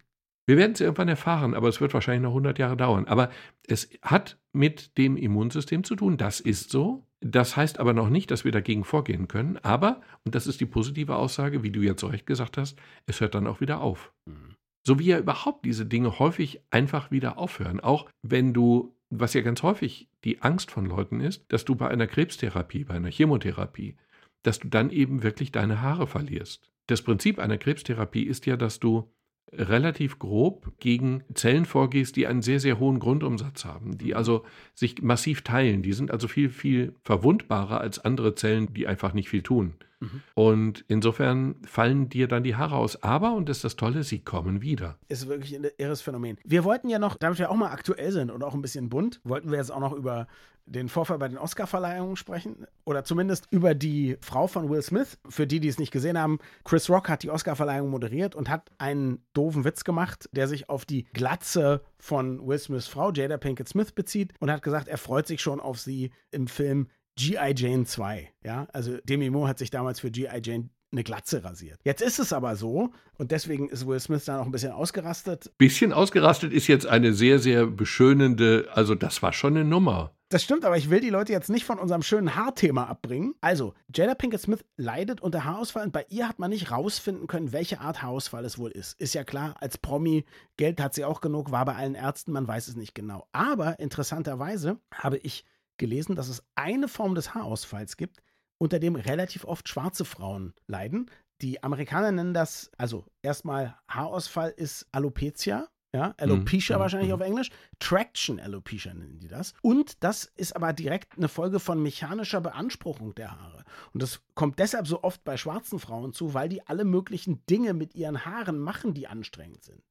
Wir 0.52 0.58
werden 0.58 0.74
es 0.74 0.82
irgendwann 0.82 1.08
erfahren, 1.08 1.54
aber 1.54 1.70
es 1.70 1.80
wird 1.80 1.94
wahrscheinlich 1.94 2.24
noch 2.24 2.32
100 2.32 2.60
Jahre 2.60 2.76
dauern. 2.76 3.08
Aber 3.08 3.30
es 3.70 3.90
hat 4.02 4.38
mit 4.52 4.98
dem 4.98 5.16
Immunsystem 5.16 5.86
zu 5.86 5.96
tun. 5.96 6.18
Das 6.18 6.42
ist 6.42 6.72
so. 6.72 7.08
Das 7.22 7.56
heißt 7.56 7.80
aber 7.80 7.94
noch 7.94 8.10
nicht, 8.10 8.32
dass 8.32 8.44
wir 8.44 8.52
dagegen 8.52 8.84
vorgehen 8.84 9.30
können. 9.30 9.60
Aber, 9.60 10.02
und 10.26 10.36
das 10.36 10.48
ist 10.48 10.60
die 10.60 10.66
positive 10.66 11.16
Aussage, 11.16 11.64
wie 11.64 11.72
du 11.72 11.80
ja 11.80 11.96
zu 11.96 12.08
Recht 12.08 12.26
gesagt 12.26 12.58
hast, 12.58 12.78
es 13.06 13.22
hört 13.22 13.34
dann 13.34 13.48
auch 13.48 13.62
wieder 13.62 13.80
auf. 13.80 14.12
Mhm. 14.26 14.58
So 14.86 15.00
wie 15.00 15.06
ja 15.06 15.20
überhaupt 15.20 15.64
diese 15.64 15.86
Dinge 15.86 16.20
häufig 16.20 16.60
einfach 16.70 17.12
wieder 17.12 17.38
aufhören. 17.38 17.80
Auch 17.80 18.10
wenn 18.22 18.54
du, 18.54 18.94
was 19.10 19.34
ja 19.34 19.40
ganz 19.44 19.64
häufig 19.64 20.10
die 20.26 20.42
Angst 20.42 20.70
von 20.70 20.86
Leuten 20.86 21.22
ist, 21.22 21.46
dass 21.48 21.64
du 21.64 21.76
bei 21.76 21.88
einer 21.88 22.08
Krebstherapie, 22.08 22.84
bei 22.84 22.96
einer 22.96 23.10
Chemotherapie, 23.10 23.96
dass 24.44 24.60
du 24.60 24.68
dann 24.68 24.90
eben 24.90 25.24
wirklich 25.24 25.54
deine 25.54 25.82
Haare 25.82 26.08
verlierst. 26.08 26.70
Das 26.88 27.04
Prinzip 27.04 27.40
einer 27.40 27.58
Krebstherapie 27.58 28.24
ist 28.24 28.46
ja, 28.48 28.58
dass 28.58 28.82
du 28.82 29.10
relativ 29.54 30.20
grob 30.20 30.72
gegen 30.80 31.24
Zellen 31.34 31.66
vorgehst, 31.66 32.16
die 32.16 32.28
einen 32.28 32.42
sehr, 32.42 32.60
sehr 32.60 32.80
hohen 32.80 33.00
Grundumsatz 33.00 33.66
haben, 33.66 33.98
die 33.98 34.16
also 34.16 34.46
sich 34.74 35.02
massiv 35.02 35.42
teilen. 35.42 35.82
Die 35.82 35.94
sind 35.94 36.12
also 36.12 36.28
viel, 36.28 36.50
viel 36.50 36.96
verwundbarer 37.04 37.82
als 37.82 38.00
andere 38.00 38.36
Zellen, 38.36 38.74
die 38.74 38.88
einfach 38.88 39.14
nicht 39.14 39.30
viel 39.30 39.44
tun. 39.44 39.76
Mhm. 40.02 40.22
Und 40.34 40.86
insofern 40.88 41.56
fallen 41.64 42.10
dir 42.10 42.28
dann 42.28 42.44
die 42.44 42.56
Haare 42.56 42.76
aus. 42.76 43.02
Aber, 43.02 43.34
und 43.34 43.48
das 43.48 43.58
ist 43.58 43.64
das 43.64 43.76
Tolle, 43.78 44.04
sie 44.04 44.20
kommen 44.20 44.62
wieder. 44.62 44.98
Ist 45.08 45.28
wirklich 45.28 45.56
ein 45.56 45.68
irres 45.78 46.02
Phänomen. 46.02 46.38
Wir 46.44 46.64
wollten 46.64 46.90
ja 46.90 47.00
noch, 47.00 47.16
damit 47.16 47.40
wir 47.40 47.50
auch 47.50 47.56
mal 47.56 47.72
aktuell 47.72 48.12
sind 48.12 48.32
und 48.32 48.44
auch 48.44 48.54
ein 48.54 48.62
bisschen 48.62 48.90
bunt, 48.90 49.22
wollten 49.24 49.52
wir 49.52 49.58
jetzt 49.58 49.72
auch 49.72 49.80
noch 49.80 49.94
über 49.94 50.28
den 50.66 50.90
Vorfall 50.90 51.18
bei 51.18 51.28
den 51.28 51.38
Oscar-Verleihungen 51.38 52.16
sprechen 52.16 52.66
oder 52.86 53.04
zumindest 53.04 53.48
über 53.52 53.74
die 53.74 54.18
Frau 54.22 54.48
von 54.48 54.70
Will 54.70 54.82
Smith. 54.82 55.18
Für 55.28 55.48
die, 55.48 55.60
die 55.60 55.68
es 55.68 55.80
nicht 55.80 55.92
gesehen 55.92 56.18
haben, 56.18 56.40
Chris 56.64 56.90
Rock 56.90 57.10
hat 57.10 57.24
die 57.24 57.30
Oscar-Verleihung 57.30 57.90
moderiert 57.90 58.36
und 58.36 58.50
hat 58.50 58.70
einen 58.78 59.24
doofen 59.34 59.66
Witz 59.66 59.84
gemacht, 59.84 60.30
der 60.32 60.48
sich 60.48 60.70
auf 60.70 60.86
die 60.86 61.04
Glatze 61.14 61.82
von 61.98 62.46
Will 62.46 62.60
Smiths 62.60 62.88
Frau 62.88 63.12
Jada 63.12 63.38
Pinkett 63.38 63.68
Smith 63.68 63.92
bezieht 63.92 64.34
und 64.40 64.52
hat 64.52 64.62
gesagt, 64.62 64.88
er 64.88 64.98
freut 64.98 65.28
sich 65.28 65.42
schon 65.42 65.60
auf 65.60 65.80
sie 65.80 66.12
im 66.32 66.48
Film 66.48 66.88
G.I. 67.18 67.54
Jane 67.56 67.86
2. 67.86 68.32
Ja, 68.44 68.68
also 68.74 68.98
Demi 69.04 69.30
Moore 69.30 69.50
hat 69.50 69.60
sich 69.60 69.70
damals 69.70 70.00
für 70.00 70.12
G.I. 70.12 70.42
Jane 70.44 70.70
eine 70.92 71.04
Glatze 71.04 71.44
rasiert. 71.44 71.80
Jetzt 71.84 72.02
ist 72.02 72.20
es 72.20 72.34
aber 72.34 72.56
so, 72.56 72.92
und 73.18 73.32
deswegen 73.32 73.70
ist 73.70 73.88
Will 73.88 74.00
Smith 74.00 74.26
dann 74.26 74.40
auch 74.40 74.46
ein 74.46 74.52
bisschen 74.52 74.74
ausgerastet. 74.74 75.52
Bisschen 75.58 75.94
ausgerastet 75.94 76.52
ist 76.52 76.68
jetzt 76.68 76.86
eine 76.86 77.14
sehr, 77.14 77.40
sehr 77.40 77.66
beschönende, 77.66 78.68
also 78.74 78.96
das 78.96 79.22
war 79.22 79.34
schon 79.34 79.56
eine 79.56 79.66
Nummer. 79.66 80.14
Das 80.30 80.44
stimmt, 80.44 80.64
aber 80.64 80.78
ich 80.78 80.90
will 80.90 81.02
die 81.02 81.10
Leute 81.10 81.34
jetzt 81.34 81.50
nicht 81.50 81.66
von 81.66 81.78
unserem 81.78 82.04
schönen 82.04 82.36
Haarthema 82.36 82.86
abbringen. 82.86 83.36
Also, 83.42 83.74
Jada 83.94 84.16
Pinkett 84.16 84.40
Smith 84.40 84.64
leidet 84.78 85.20
unter 85.20 85.44
Haarausfall 85.44 85.84
und 85.84 85.92
bei 85.92 86.06
ihr 86.08 86.28
hat 86.30 86.40
man 86.40 86.52
nicht 86.52 86.72
rausfinden 86.72 87.28
können, 87.28 87.52
welche 87.52 87.82
Art 87.82 88.02
Haarausfall 88.02 88.46
es 88.46 88.58
wohl 88.58 88.72
ist. 88.72 88.98
Ist 89.00 89.14
ja 89.14 89.26
klar, 89.26 89.56
als 89.60 89.78
Promi, 89.78 90.24
Geld 90.56 90.80
hat 90.80 90.94
sie 90.94 91.04
auch 91.04 91.20
genug, 91.20 91.52
war 91.52 91.66
bei 91.66 91.76
allen 91.76 91.96
Ärzten, 91.96 92.32
man 92.32 92.48
weiß 92.48 92.70
es 92.70 92.78
nicht 92.78 92.96
genau. 92.96 93.28
Aber 93.34 93.80
interessanterweise 93.80 94.78
habe 94.94 95.18
ich 95.18 95.44
gelesen, 95.82 96.16
dass 96.16 96.30
es 96.30 96.42
eine 96.56 96.88
Form 96.88 97.16
des 97.16 97.34
Haarausfalls 97.34 97.98
gibt, 97.98 98.22
unter 98.58 98.80
dem 98.80 98.96
relativ 98.96 99.44
oft 99.44 99.68
schwarze 99.68 100.06
Frauen 100.06 100.54
leiden. 100.68 101.12
Die 101.42 101.62
Amerikaner 101.64 102.12
nennen 102.14 102.34
das, 102.34 102.72
also 102.78 103.04
erstmal 103.22 103.76
Haarausfall 103.90 104.52
ist 104.52 104.88
Alopecia. 104.94 105.68
Ja, 105.94 106.14
Alopecia 106.18 106.78
mhm. 106.78 106.82
wahrscheinlich 106.82 107.10
mhm. 107.10 107.16
auf 107.16 107.22
Englisch. 107.22 107.50
Traction 107.80 108.40
Alopecia 108.40 108.94
nennen 108.94 109.20
die 109.20 109.28
das. 109.28 109.54
Und 109.62 110.02
das 110.04 110.32
ist 110.38 110.56
aber 110.56 110.72
direkt 110.72 111.18
eine 111.18 111.28
Folge 111.28 111.60
von 111.60 111.84
mechanischer 111.84 112.40
Beanspruchung 112.40 113.14
der 113.16 113.32
Haare. 113.32 113.66
Und 113.94 114.02
das 114.02 114.22
kommt 114.34 114.60
deshalb 114.60 114.88
so 114.88 115.04
oft 115.04 115.24
bei 115.26 115.36
schwarzen 115.36 115.80
Frauen 115.80 116.14
zu, 116.14 116.34
weil 116.34 116.48
die 116.48 116.66
alle 116.66 116.86
möglichen 116.86 117.46
Dinge 117.48 117.74
mit 117.74 117.94
ihren 117.94 118.24
Haaren 118.24 118.60
machen, 118.60 118.94
die 118.94 119.08
anstrengend 119.08 119.66
sind. 119.66 119.82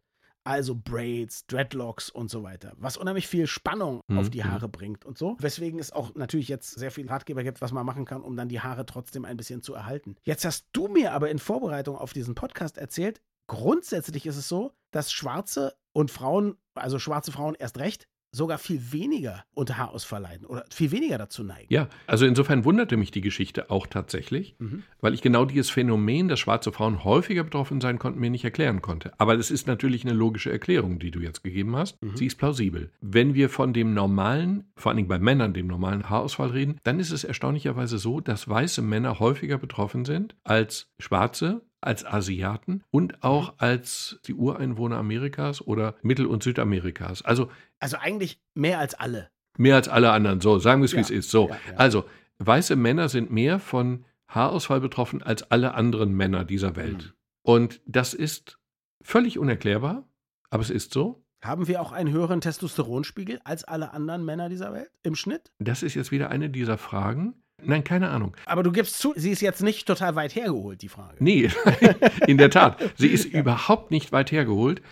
Also 0.45 0.75
Braids, 0.75 1.47
Dreadlocks 1.47 2.09
und 2.11 2.31
so 2.31 2.43
weiter. 2.43 2.73
Was 2.79 2.97
unheimlich 2.97 3.29
viel 3.29 3.47
Spannung 3.47 4.01
mhm. 4.09 4.19
auf 4.19 4.31
die 4.31 4.45
Haare 4.45 4.69
bringt 4.69 5.05
und 5.05 5.19
so. 5.19 5.37
Weswegen 5.39 5.79
es 5.79 5.93
auch 5.93 6.15
natürlich 6.15 6.49
jetzt 6.49 6.79
sehr 6.79 6.91
viel 6.91 7.09
Ratgeber 7.09 7.43
gibt, 7.43 7.61
was 7.61 7.73
man 7.73 7.85
machen 7.85 8.05
kann, 8.05 8.23
um 8.23 8.37
dann 8.37 8.49
die 8.49 8.61
Haare 8.61 8.87
trotzdem 8.87 9.25
ein 9.25 9.37
bisschen 9.37 9.63
zu 9.63 9.75
erhalten. 9.75 10.17
Jetzt 10.23 10.45
hast 10.45 10.67
du 10.73 10.89
mir 10.89 11.13
aber 11.13 11.31
in 11.31 11.39
Vorbereitung 11.39 11.97
auf 11.97 12.13
diesen 12.13 12.35
Podcast 12.35 12.79
erzählt, 12.79 13.21
grundsätzlich 13.49 14.27
ist 14.27 14.37
es 14.37 14.49
so, 14.49 14.73
dass 14.93 15.13
Schwarze 15.13 15.77
und 15.93 16.11
Frauen, 16.11 16.57
also 16.75 16.99
schwarze 16.99 17.33
Frauen 17.33 17.55
erst 17.55 17.79
recht, 17.79 18.09
sogar 18.33 18.59
viel 18.59 18.93
weniger 18.93 19.45
unter 19.55 19.77
Haarausfall 19.79 20.23
leiden 20.23 20.47
oder 20.47 20.65
viel 20.73 20.93
weniger 20.93 21.19
dazu 21.19 21.43
neigen. 21.43 21.67
Ja, 21.69 21.89
also 22.07 22.27
insofern 22.27 22.65
wunderte 22.65 22.97
mich 22.97 23.11
die 23.11 23.21
Geschichte 23.21 23.71
auch 23.71 23.87
tatsächlich, 23.87 24.55
mhm. 24.59 24.85
weil 25.01 25.15
ich 25.15 25.23
genau 25.23 25.45
dieses 25.45 25.71
Phänomen, 25.71 26.29
dass 26.29 26.39
schwarze 26.39 26.73
Frauen 26.73 27.05
häufiger 27.05 27.45
betroffen 27.45 27.81
sein 27.81 27.99
konnten, 27.99 28.21
mir 28.21 28.31
nicht 28.31 28.45
erklären 28.45 28.83
konnte. 28.83 29.13
Aber 29.19 29.37
das 29.37 29.51
ist 29.51 29.67
natürlich 29.67 30.05
eine 30.05 30.15
logische 30.15 30.51
Erklärung, 30.51 30.99
die 30.99 31.11
du 31.11 31.21
jetzt 31.21 31.43
gegeben 31.43 31.77
hast. 31.77 32.01
Mhm. 32.03 32.17
Sie 32.17 32.27
ist 32.27 32.37
plausibel. 32.37 32.91
Wenn 33.01 33.35
wir 33.35 33.49
von 33.49 33.73
dem 33.73 33.95
normalen, 33.95 34.65
vor 34.77 34.91
allen 34.91 34.97
Dingen 34.97 35.09
bei 35.09 35.19
Männern, 35.19 35.53
dem 35.53 35.67
normalen 35.67 36.09
Haarausfall 36.09 36.51
reden, 36.51 36.77
dann 36.85 37.01
ist 37.01 37.11
es 37.11 37.25
erstaunlicherweise 37.25 37.99
so, 37.99 38.21
dass 38.21 38.49
weiße 38.49 38.83
Männer 38.83 39.19
häufiger 39.19 39.59
betroffen 39.59 40.05
sind 40.05 40.37
als 40.45 40.89
schwarze, 40.99 41.63
als 41.81 42.05
Asiaten 42.05 42.83
und 42.91 43.23
auch 43.23 43.53
mhm. 43.53 43.59
als 43.59 44.21
die 44.27 44.35
Ureinwohner 44.35 44.97
Amerikas 44.97 45.63
oder 45.63 45.95
Mittel- 46.03 46.27
und 46.27 46.43
Südamerikas. 46.43 47.23
Also, 47.23 47.51
also 47.79 47.97
eigentlich 47.97 48.41
mehr 48.55 48.79
als 48.79 48.95
alle. 48.95 49.31
Mehr 49.57 49.77
als 49.77 49.89
alle 49.89 50.13
anderen. 50.13 50.41
So, 50.41 50.59
sagen 50.59 50.81
wir 50.81 50.87
es, 50.87 50.95
wie 50.95 51.01
es 51.01 51.11
ist. 51.11 51.31
So, 51.31 51.49
ja, 51.49 51.57
ja. 51.71 51.77
also 51.77 52.05
weiße 52.39 52.77
Männer 52.77 53.09
sind 53.09 53.31
mehr 53.31 53.59
von 53.59 54.05
Haarausfall 54.29 54.81
betroffen 54.81 55.23
als 55.23 55.51
alle 55.51 55.75
anderen 55.75 56.13
Männer 56.13 56.45
dieser 56.45 56.77
Welt. 56.77 57.05
Mhm. 57.05 57.13
Und 57.43 57.81
das 57.87 58.15
ist 58.15 58.59
völlig 59.03 59.39
unerklärbar, 59.39 60.09
aber 60.51 60.63
es 60.63 60.71
ist 60.71 60.93
so. 60.93 61.25
Haben 61.43 61.69
wir 61.69 61.81
auch 61.81 61.93
einen 61.93 62.13
höheren 62.13 62.43
Testosteronspiegel 62.43 63.41
als 63.45 63.65
alle 63.65 63.93
anderen 63.95 64.25
Männer 64.25 64.51
dieser 64.51 64.75
Welt 64.75 64.91
im 65.03 65.15
Schnitt? 65.15 65.53
Das 65.59 65.83
ist 65.83 65.95
jetzt 65.95 66.11
wieder 66.11 66.29
eine 66.29 66.51
dieser 66.51 66.77
Fragen, 66.77 67.43
Nein, 67.65 67.85
keine 67.85 68.11
Ahnung. 68.11 68.37
Aber 68.47 68.63
du 68.63 68.73
gibst 68.73 68.99
zu, 68.99 69.13
sie 69.17 69.31
ist 69.31 69.41
jetzt 69.41 69.63
nicht 69.63 69.87
total 69.87 70.15
weit 70.15 70.35
hergeholt, 70.35 70.83
die 70.83 70.89
Frage. 70.89 71.17
Nee, 71.19 71.51
in 72.27 72.39
der 72.39 72.51
Tat. 72.51 72.79
Sie 72.97 73.09
ist 73.09 73.33
ja. 73.33 73.41
überhaupt 73.41 73.91
nicht 73.91 74.13
weit 74.13 74.33
hergeholt. 74.33 74.83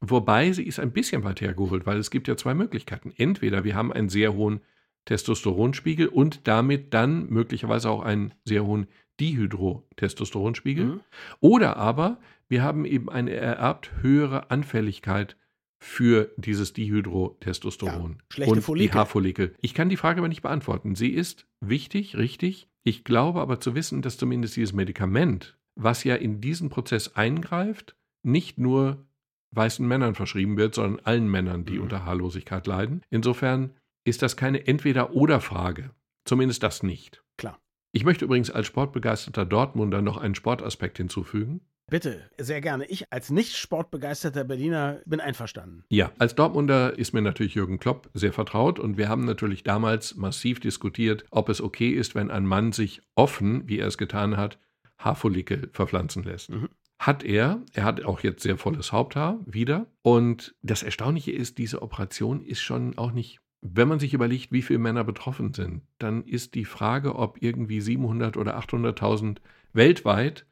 Wobei 0.00 0.52
sie 0.52 0.62
ist 0.62 0.78
ein 0.78 0.92
bisschen 0.92 1.24
weit 1.24 1.40
hergeholt, 1.40 1.84
weil 1.84 1.98
es 1.98 2.10
gibt 2.10 2.28
ja 2.28 2.36
zwei 2.36 2.54
Möglichkeiten. 2.54 3.12
Entweder 3.16 3.64
wir 3.64 3.74
haben 3.74 3.92
einen 3.92 4.08
sehr 4.08 4.34
hohen 4.34 4.60
Testosteronspiegel 5.06 6.06
und 6.06 6.46
damit 6.46 6.94
dann 6.94 7.28
möglicherweise 7.30 7.90
auch 7.90 8.02
einen 8.02 8.32
sehr 8.44 8.64
hohen 8.64 8.86
Dihydrotestosteronspiegel. 9.20 10.84
Mhm. 10.84 11.00
Oder 11.40 11.76
aber 11.76 12.18
wir 12.48 12.62
haben 12.62 12.84
eben 12.84 13.08
eine 13.08 13.32
ererbt 13.32 13.90
höhere 14.02 14.50
Anfälligkeit 14.50 15.36
für 15.80 16.32
dieses 16.36 16.72
Dihydrotestosteron 16.72 18.12
ja, 18.12 18.24
schlechte 18.30 18.54
und 18.54 18.62
Follikel. 18.62 18.92
die 18.92 18.98
Haarfollikel. 18.98 19.54
Ich 19.60 19.74
kann 19.74 19.88
die 19.88 19.96
Frage 19.96 20.18
aber 20.18 20.28
nicht 20.28 20.42
beantworten. 20.42 20.94
Sie 20.94 21.10
ist 21.10 21.46
wichtig, 21.60 22.16
richtig. 22.16 22.68
Ich 22.82 23.04
glaube 23.04 23.40
aber 23.40 23.60
zu 23.60 23.74
wissen, 23.74 24.02
dass 24.02 24.16
zumindest 24.16 24.56
dieses 24.56 24.72
Medikament, 24.72 25.56
was 25.76 26.04
ja 26.04 26.16
in 26.16 26.40
diesen 26.40 26.68
Prozess 26.68 27.14
eingreift, 27.14 27.96
nicht 28.22 28.58
nur 28.58 29.06
weißen 29.52 29.86
Männern 29.86 30.14
verschrieben 30.14 30.56
wird, 30.56 30.74
sondern 30.74 31.04
allen 31.04 31.30
Männern, 31.30 31.64
die 31.64 31.76
mhm. 31.76 31.84
unter 31.84 32.04
Haarlosigkeit 32.04 32.66
leiden. 32.66 33.02
Insofern 33.10 33.74
ist 34.04 34.22
das 34.22 34.36
keine 34.36 34.66
Entweder-oder-Frage. 34.66 35.90
Zumindest 36.24 36.62
das 36.62 36.82
nicht. 36.82 37.22
Klar. 37.36 37.58
Ich 37.92 38.04
möchte 38.04 38.24
übrigens 38.24 38.50
als 38.50 38.66
sportbegeisterter 38.66 39.46
Dortmunder 39.46 40.02
noch 40.02 40.18
einen 40.18 40.34
Sportaspekt 40.34 40.98
hinzufügen. 40.98 41.60
Bitte, 41.90 42.20
sehr 42.38 42.60
gerne. 42.60 42.84
Ich 42.86 43.10
als 43.12 43.30
nicht 43.30 43.56
sportbegeisterter 43.56 44.44
Berliner 44.44 45.00
bin 45.06 45.20
einverstanden. 45.20 45.84
Ja, 45.88 46.12
als 46.18 46.34
Dortmunder 46.34 46.98
ist 46.98 47.14
mir 47.14 47.22
natürlich 47.22 47.54
Jürgen 47.54 47.78
Klopp 47.78 48.10
sehr 48.12 48.32
vertraut 48.32 48.78
und 48.78 48.98
wir 48.98 49.08
haben 49.08 49.24
natürlich 49.24 49.62
damals 49.62 50.14
massiv 50.14 50.60
diskutiert, 50.60 51.24
ob 51.30 51.48
es 51.48 51.62
okay 51.62 51.90
ist, 51.90 52.14
wenn 52.14 52.30
ein 52.30 52.44
Mann 52.44 52.72
sich 52.72 53.00
offen, 53.14 53.66
wie 53.68 53.78
er 53.78 53.86
es 53.86 53.96
getan 53.96 54.36
hat, 54.36 54.58
Haarfollikel 54.98 55.70
verpflanzen 55.72 56.24
lässt. 56.24 56.50
Mhm. 56.50 56.68
Hat 56.98 57.22
er, 57.22 57.62
er 57.72 57.84
hat 57.84 58.04
auch 58.04 58.20
jetzt 58.20 58.42
sehr 58.42 58.58
volles 58.58 58.92
Haupthaar 58.92 59.38
wieder. 59.46 59.86
Und 60.02 60.56
das 60.62 60.82
Erstaunliche 60.82 61.32
ist, 61.32 61.56
diese 61.56 61.80
Operation 61.80 62.42
ist 62.42 62.60
schon 62.60 62.98
auch 62.98 63.12
nicht 63.12 63.40
wenn 63.60 63.88
man 63.88 63.98
sich 63.98 64.14
überlegt, 64.14 64.52
wie 64.52 64.62
viele 64.62 64.78
Männer 64.78 65.02
betroffen 65.04 65.52
sind, 65.52 65.82
dann 65.98 66.22
ist 66.22 66.54
die 66.54 66.64
Frage, 66.64 67.16
ob 67.16 67.42
irgendwie 67.42 67.80
700 67.80 68.36
oder 68.36 68.58
800.000 68.58 69.38
weltweit 69.72 70.46